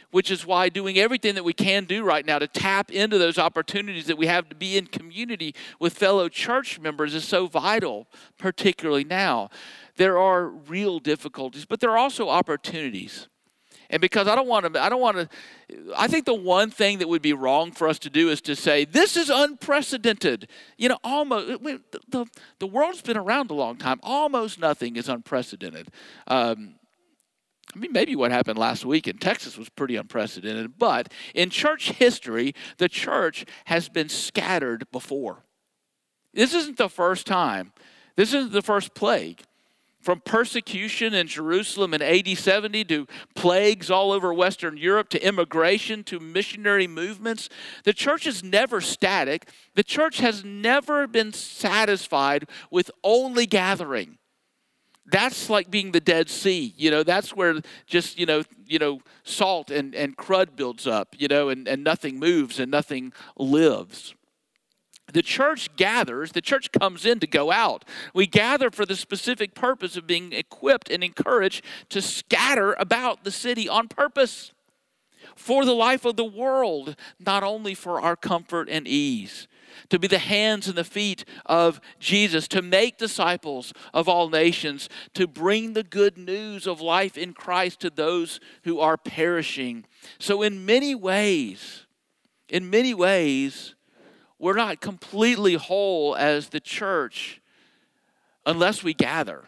Which 0.10 0.32
is 0.32 0.44
why 0.44 0.70
doing 0.70 0.98
everything 0.98 1.36
that 1.36 1.44
we 1.44 1.54
can 1.54 1.86
do 1.86 2.04
right 2.04 2.26
now 2.26 2.40
to 2.40 2.48
tap 2.48 2.90
into 2.90 3.20
those 3.20 3.38
opportunities 3.38 4.08
that 4.08 4.18
we 4.18 4.26
have 4.26 4.50
to 4.50 4.56
be 4.56 4.76
in 4.76 4.88
community 4.88 5.54
with 5.80 5.94
fellow 5.94 6.30
church 6.30 6.80
members 6.80 7.14
is 7.14 7.26
so 7.26 7.46
vital, 7.46 8.08
particularly 8.40 9.04
now. 9.04 9.52
There 9.98 10.18
are 10.18 10.48
real 10.48 10.98
difficulties, 10.98 11.64
but 11.64 11.80
there 11.80 11.92
are 11.92 11.98
also 11.98 12.28
opportunities. 12.28 13.28
And 13.90 14.02
because 14.02 14.28
I 14.28 14.36
don't 14.36 14.48
want 14.48 14.72
to, 14.72 14.82
I 14.82 14.90
don't 14.90 15.02
want 15.02 15.18
to, 15.18 15.30
I 15.98 16.08
think 16.08 16.26
the 16.26 16.34
one 16.34 16.70
thing 16.70 17.00
that 17.00 17.10
would 17.10 17.22
be 17.22 17.34
wrong 17.34 17.72
for 17.72 17.88
us 17.88 17.98
to 18.00 18.10
do 18.10 18.30
is 18.30 18.40
to 18.42 18.56
say, 18.56 18.86
this 18.86 19.18
is 19.18 19.30
unprecedented. 19.30 20.48
You 20.78 20.90
know, 20.90 21.00
almost, 21.04 21.62
the, 22.10 22.26
the 22.60 22.68
world's 22.68 23.02
been 23.02 23.18
around 23.18 23.50
a 23.50 23.56
long 23.56 23.78
time. 23.78 24.00
Almost 24.04 24.60
nothing 24.60 24.96
is 24.96 25.10
unprecedented. 25.10 25.90
Um, 26.28 26.76
I 27.76 27.80
mean, 27.80 27.92
maybe 27.92 28.16
what 28.16 28.32
happened 28.32 28.58
last 28.58 28.86
week 28.86 29.08
in 29.08 29.18
Texas 29.18 29.58
was 29.58 29.70
pretty 29.70 29.96
unprecedented, 29.96 30.78
but 30.78 31.12
in 31.36 31.50
church 31.50 31.92
history, 31.92 32.56
the 32.78 32.90
church 32.90 33.46
has 33.66 33.90
been 33.90 34.10
scattered 34.10 34.86
before. 34.92 35.44
This 36.34 36.54
isn't 36.54 36.78
the 36.78 36.90
first 36.90 37.28
time. 37.28 37.74
This 38.16 38.34
isn't 38.34 38.54
the 38.54 38.62
first 38.62 38.94
plague. 38.94 39.42
From 40.10 40.22
persecution 40.22 41.14
in 41.14 41.28
Jerusalem 41.28 41.94
in 41.94 42.02
AD 42.02 42.36
70 42.36 42.84
to 42.86 43.06
plagues 43.36 43.92
all 43.92 44.12
over 44.12 44.34
Western 44.34 44.76
Europe 44.76 45.10
to 45.10 45.24
immigration 45.24 46.04
to 46.06 46.20
missionary 46.20 46.88
movements, 46.88 47.48
the 47.84 47.94
church 47.94 48.26
is 48.26 48.44
never 48.44 48.82
static. 48.82 49.48
The 49.76 49.84
church 49.84 50.18
has 50.18 50.44
never 50.44 51.06
been 51.06 51.32
satisfied 51.32 52.50
with 52.72 52.90
only 53.04 53.46
gathering. 53.46 54.18
That's 55.06 55.48
like 55.48 55.70
being 55.70 55.92
the 55.92 56.00
Dead 56.00 56.28
Sea, 56.28 56.74
you 56.76 56.90
know, 56.90 57.04
that's 57.04 57.36
where 57.36 57.62
just, 57.86 58.18
you 58.18 58.26
know, 58.26 58.42
you 58.66 58.80
know, 58.80 59.02
salt 59.24 59.70
and, 59.70 59.94
and 59.94 60.18
crud 60.18 60.56
builds 60.56 60.88
up, 60.88 61.16
you 61.20 61.28
know, 61.28 61.50
and, 61.50 61.68
and 61.68 61.84
nothing 61.84 62.18
moves 62.18 62.60
and 62.60 62.72
nothing 62.72 63.14
lives. 63.38 64.16
The 65.14 65.22
church 65.22 65.76
gathers, 65.76 66.32
the 66.32 66.42
church 66.42 66.72
comes 66.72 67.06
in 67.06 67.20
to 67.20 67.28
go 67.28 67.52
out. 67.52 67.86
We 68.14 68.28
gather 68.28 68.72
for 68.72 68.86
the 68.86 68.96
specific 68.96 69.54
purpose 69.54 69.98
of 69.98 70.08
being 70.08 70.34
equipped 70.34 70.90
and 70.90 71.04
encouraged 71.04 71.64
to 71.90 72.02
scatter 72.02 72.76
about 72.80 73.24
the 73.24 73.32
city 73.32 73.68
on 73.68 73.88
purpose 73.88 74.52
for 75.36 75.66
the 75.66 75.74
life 75.74 76.06
of 76.06 76.16
the 76.16 76.26
world, 76.26 76.96
not 77.20 77.44
only 77.44 77.74
for 77.74 78.02
our 78.02 78.16
comfort 78.16 78.70
and 78.70 78.88
ease. 78.88 79.48
To 79.90 80.00
be 80.00 80.08
the 80.08 80.20
hands 80.20 80.68
and 80.68 80.78
the 80.78 80.84
feet 80.84 81.24
of 81.46 81.80
Jesus, 82.00 82.48
to 82.50 82.62
make 82.62 82.98
disciples 82.98 83.72
of 83.94 84.10
all 84.10 84.30
nations, 84.30 84.90
to 85.14 85.28
bring 85.28 85.74
the 85.74 85.84
good 85.84 86.18
news 86.18 86.68
of 86.68 86.82
life 86.82 87.18
in 87.18 87.34
Christ 87.34 87.80
to 87.82 87.90
those 87.90 88.40
who 88.64 88.80
are 88.80 88.98
perishing. 88.98 89.86
So, 90.20 90.42
in 90.42 90.66
many 90.66 90.96
ways, 90.96 91.86
in 92.50 92.70
many 92.70 92.94
ways, 92.94 93.76
we're 94.40 94.56
not 94.56 94.82
completely 94.82 95.56
whole 95.56 96.16
as 96.16 96.50
the 96.50 96.62
church 96.62 97.42
unless 98.46 98.84
we 98.84 98.94
gather. 98.94 99.44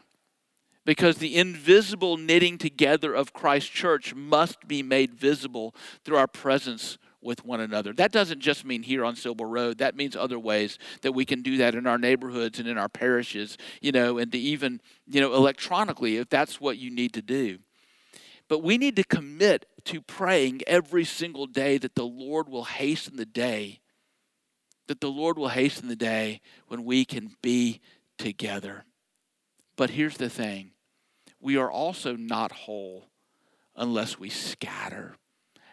Because 0.84 1.18
the 1.18 1.38
invisible 1.38 2.18
knitting 2.18 2.58
together 2.58 3.14
of 3.14 3.34
Christ's 3.34 3.70
church 3.70 4.16
must 4.16 4.68
be 4.68 4.82
made 4.82 5.14
visible 5.14 5.76
through 6.04 6.18
our 6.18 6.28
presence 6.28 6.98
with 7.22 7.46
one 7.46 7.62
another. 7.62 7.94
That 7.94 8.12
doesn't 8.12 8.40
just 8.40 8.66
mean 8.66 8.82
here 8.82 9.06
on 9.06 9.16
Silver 9.16 9.48
Road. 9.48 9.78
That 9.78 9.96
means 9.96 10.16
other 10.16 10.40
ways 10.40 10.80
that 11.04 11.12
we 11.12 11.24
can 11.24 11.44
do 11.44 11.58
that 11.58 11.76
in 11.76 11.86
our 11.86 12.00
neighborhoods 12.00 12.58
and 12.58 12.68
in 12.68 12.80
our 12.80 12.90
parishes, 12.90 13.60
you 13.80 13.92
know, 13.92 14.18
and 14.18 14.34
even, 14.34 14.82
you 15.08 15.22
know, 15.22 15.36
electronically 15.36 16.18
if 16.18 16.30
that's 16.30 16.60
what 16.60 16.80
you 16.80 16.90
need 16.90 17.14
to 17.14 17.22
do. 17.22 17.60
But 18.48 18.64
we 18.64 18.80
need 18.80 18.96
to 18.96 19.04
commit 19.04 19.68
to 19.86 20.02
praying 20.02 20.62
every 20.66 21.06
single 21.06 21.46
day 21.46 21.78
that 21.78 21.94
the 21.94 22.06
Lord 22.06 22.50
will 22.50 22.66
hasten 22.66 23.18
the 23.18 23.26
day 23.26 23.81
that 24.88 25.02
the 25.02 25.10
Lord 25.10 25.38
will 25.38 25.50
hasten 25.50 25.88
the 25.88 25.96
day 25.96 26.42
when 26.68 26.84
we 26.84 27.06
can 27.06 27.36
be 27.42 27.80
together. 28.18 28.86
But 29.76 29.92
here's 29.92 30.18
the 30.18 30.30
thing 30.30 30.72
we 31.40 31.58
are 31.58 31.72
also 31.72 32.16
not 32.16 32.52
whole 32.52 33.06
unless 33.76 34.20
we 34.20 34.30
scatter. 34.30 35.16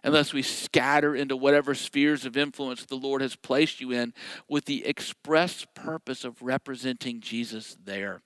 Unless 0.04 0.32
we 0.32 0.42
scatter 0.42 1.14
into 1.14 1.36
whatever 1.36 1.74
spheres 1.74 2.24
of 2.24 2.36
influence 2.36 2.84
the 2.84 2.94
Lord 2.94 3.20
has 3.20 3.34
placed 3.34 3.80
you 3.80 3.90
in 3.90 4.14
with 4.48 4.64
the 4.64 4.86
express 4.86 5.66
purpose 5.74 6.24
of 6.24 6.40
representing 6.40 7.20
Jesus 7.20 7.76
there. 7.84 8.22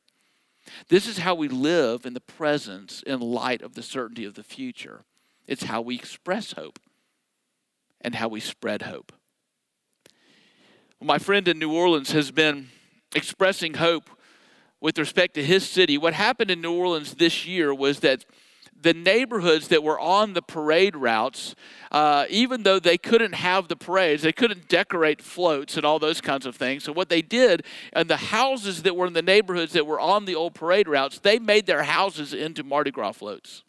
This 0.89 1.09
is 1.09 1.19
how 1.19 1.35
we 1.35 1.49
live 1.49 2.05
in 2.05 2.15
the 2.15 2.21
presence 2.21 3.03
in 3.03 3.21
light 3.21 3.63
of 3.63 3.75
the 3.75 3.83
certainty 3.83 4.25
of 4.25 4.35
the 4.35 4.43
future. 4.43 5.05
It's 5.47 5.65
how 5.65 5.81
we 5.81 5.95
express 5.95 6.53
hope 6.53 6.79
and 8.01 8.15
how 8.15 8.29
we 8.29 8.41
spread 8.41 8.83
hope. 8.83 9.13
My 11.03 11.19
friend 11.19 11.49
in 11.49 11.59
New 11.59 11.73
Orleans 11.73 12.13
has 12.13 12.31
been 12.31 12.69
expressing 13.13 13.75
hope 13.75 14.09
with 14.81 14.97
respect 14.99 15.35
to 15.35 15.43
his 15.43 15.69
city. 15.69 15.99
What 15.99 16.15
happened 16.15 16.49
in 16.49 16.61
New 16.61 16.75
Orleans 16.75 17.15
this 17.15 17.45
year 17.45 17.75
was 17.75 17.99
that 18.01 18.25
the 18.81 18.95
neighborhoods 18.95 19.67
that 19.69 19.83
were 19.83 19.99
on 19.99 20.35
the 20.35 20.43
parade 20.43 20.95
routes, 20.95 21.57
uh, 21.91 22.27
even 22.31 22.63
though 22.63 22.79
they 22.79 22.99
couldn't 22.99 23.35
have 23.35 23.67
the 23.67 23.75
parades, 23.75 24.23
they 24.23 24.33
couldn't 24.33 24.69
decorate 24.69 25.21
floats 25.21 25.77
and 25.77 25.85
all 25.85 25.99
those 25.99 26.21
kinds 26.21 26.47
of 26.47 26.55
things. 26.55 26.85
So, 26.85 26.93
what 26.93 27.09
they 27.09 27.23
did, 27.23 27.65
and 27.93 28.09
the 28.09 28.17
houses 28.17 28.83
that 28.83 28.95
were 28.95 29.07
in 29.07 29.13
the 29.13 29.23
neighborhoods 29.23 29.73
that 29.73 29.87
were 29.87 29.99
on 29.99 30.25
the 30.25 30.37
old 30.37 30.55
parade 30.55 30.87
routes, 30.87 31.19
they 31.19 31.41
made 31.41 31.67
their 31.67 31.83
houses 31.83 32.33
into 32.33 32.63
Mardi 32.63 32.93
Gras 32.93 33.13
floats. 33.13 33.65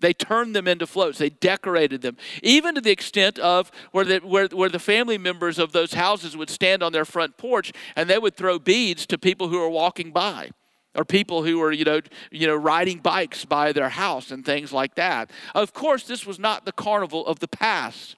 They 0.00 0.12
turned 0.12 0.54
them 0.54 0.68
into 0.68 0.86
floats. 0.86 1.18
They 1.18 1.30
decorated 1.30 2.02
them, 2.02 2.16
even 2.42 2.74
to 2.74 2.80
the 2.80 2.90
extent 2.90 3.38
of 3.38 3.70
where 3.92 4.04
the, 4.04 4.18
where, 4.18 4.46
where 4.48 4.68
the 4.68 4.78
family 4.78 5.18
members 5.18 5.58
of 5.58 5.72
those 5.72 5.94
houses 5.94 6.36
would 6.36 6.50
stand 6.50 6.82
on 6.82 6.92
their 6.92 7.04
front 7.04 7.36
porch 7.36 7.72
and 7.96 8.08
they 8.08 8.18
would 8.18 8.36
throw 8.36 8.58
beads 8.58 9.06
to 9.06 9.18
people 9.18 9.48
who 9.48 9.62
are 9.62 9.68
walking 9.68 10.10
by 10.10 10.50
or 10.94 11.04
people 11.04 11.42
who 11.42 11.58
were 11.58 11.72
you 11.72 11.84
know 11.84 12.00
you 12.30 12.46
know 12.46 12.54
riding 12.54 12.98
bikes 12.98 13.44
by 13.44 13.72
their 13.72 13.88
house 13.88 14.30
and 14.30 14.44
things 14.44 14.72
like 14.72 14.94
that. 14.94 15.30
Of 15.54 15.72
course 15.72 16.04
this 16.04 16.24
was 16.26 16.38
not 16.38 16.64
the 16.64 16.72
carnival 16.72 17.26
of 17.26 17.40
the 17.40 17.48
past 17.48 18.16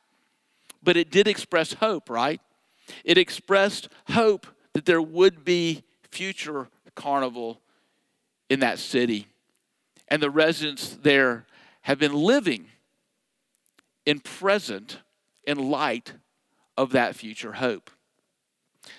but 0.83 0.97
it 0.97 1.11
did 1.11 1.27
express 1.27 1.75
hope 1.75 2.11
right? 2.11 2.41
It 3.05 3.19
expressed 3.19 3.89
hope 4.09 4.47
that 4.75 4.85
there 4.85 5.03
would 5.03 5.45
be 5.45 5.83
future 6.11 6.69
carnival 6.95 7.61
in 8.49 8.61
that 8.61 8.79
city. 8.79 9.27
And 10.09 10.23
the 10.23 10.31
residents 10.31 10.97
there 11.03 11.47
have 11.87 12.01
been 12.01 12.13
living 12.13 12.67
in 14.05 14.19
present 14.19 14.99
in 15.45 15.71
light 15.71 16.15
of 16.77 16.91
that 16.91 17.15
future 17.15 17.53
hope. 17.53 17.93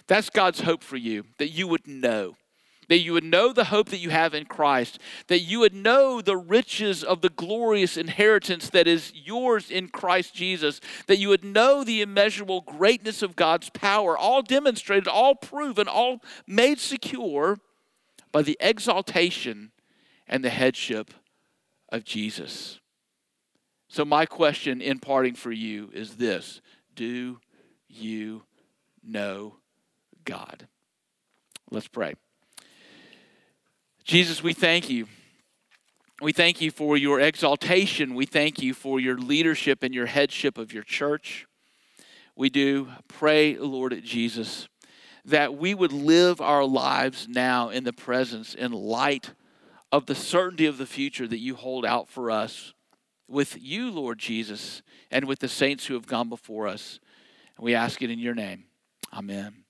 That's 0.08 0.30
God's 0.30 0.62
hope 0.62 0.82
for 0.82 0.96
you, 0.96 1.26
that 1.38 1.50
you 1.50 1.68
would 1.68 1.86
know. 1.86 2.38
That 2.88 3.00
you 3.00 3.12
would 3.12 3.26
know 3.26 3.52
the 3.52 3.66
hope 3.66 3.90
that 3.90 3.98
you 3.98 4.10
have 4.12 4.34
in 4.34 4.46
Christ, 4.46 5.00
that 5.28 5.40
you 5.40 5.60
would 5.60 5.74
know 5.74 6.22
the 6.22 6.38
riches 6.38 7.04
of 7.04 7.20
the 7.20 7.28
glorious 7.28 7.98
inheritance 7.98 8.70
that 8.70 8.88
is 8.88 9.12
yours 9.14 9.70
in 9.70 9.90
Christ 9.90 10.34
Jesus, 10.34 10.80
that 11.08 11.18
you 11.18 11.28
would 11.28 11.44
know 11.44 11.84
the 11.84 12.02
immeasurable 12.02 12.62
greatness 12.62 13.22
of 13.22 13.36
God's 13.36 13.70
power, 13.70 14.18
all 14.18 14.42
demonstrated, 14.42 15.10
all 15.10 15.36
proven, 15.36 15.90
all 15.90 16.22
made 16.48 16.80
secure 16.80 17.60
by 18.32 18.44
the 18.44 18.58
exaltation 18.62 19.74
and 20.26 20.42
the 20.42 20.50
headship 20.50 21.14
of 21.90 22.04
Jesus. 22.04 22.80
So, 23.90 24.04
my 24.04 24.26
question 24.26 24.82
in 24.82 25.00
parting 25.00 25.36
for 25.36 25.52
you 25.52 25.90
is 25.94 26.18
this 26.18 26.62
Do 26.96 27.40
you 27.88 28.44
know 29.04 29.56
God? 30.26 30.68
Let's 31.72 31.88
pray. 31.88 32.16
Jesus, 34.04 34.42
we 34.42 34.54
thank 34.54 34.90
you. 34.90 35.08
We 36.22 36.32
thank 36.32 36.62
you 36.62 36.72
for 36.72 36.98
your 36.98 37.20
exaltation. 37.20 38.16
We 38.16 38.26
thank 38.26 38.62
you 38.62 38.74
for 38.74 39.00
your 39.00 39.18
leadership 39.18 39.84
and 39.84 39.94
your 39.94 40.08
headship 40.08 40.58
of 40.58 40.74
your 40.74 40.84
church. 40.84 41.46
We 42.36 42.50
do 42.50 42.90
pray, 43.08 43.56
Lord 43.58 44.02
Jesus, 44.04 44.68
that 45.26 45.56
we 45.56 45.76
would 45.76 45.92
live 45.92 46.40
our 46.42 46.64
lives 46.64 47.28
now 47.30 47.70
in 47.70 47.84
the 47.84 47.94
presence, 47.94 48.56
in 48.56 48.72
light 48.72 49.32
of 49.92 50.06
the 50.06 50.16
certainty 50.16 50.66
of 50.66 50.78
the 50.78 50.86
future 50.86 51.28
that 51.28 51.40
you 51.40 51.56
hold 51.56 51.86
out 51.86 52.10
for 52.10 52.30
us 52.30 52.74
with 53.28 53.58
you, 53.62 53.92
Lord 53.92 54.20
Jesus, 54.20 54.82
and 55.12 55.26
with 55.26 55.40
the 55.40 55.48
saints 55.48 55.86
who 55.86 55.94
have 55.94 56.08
gone 56.08 56.30
before 56.30 56.68
us. 56.68 57.00
And 57.58 57.64
we 57.64 57.76
ask 57.76 58.02
it 58.02 58.10
in 58.10 58.20
your 58.20 58.36
name. 58.36 58.66
Amen. 59.14 59.67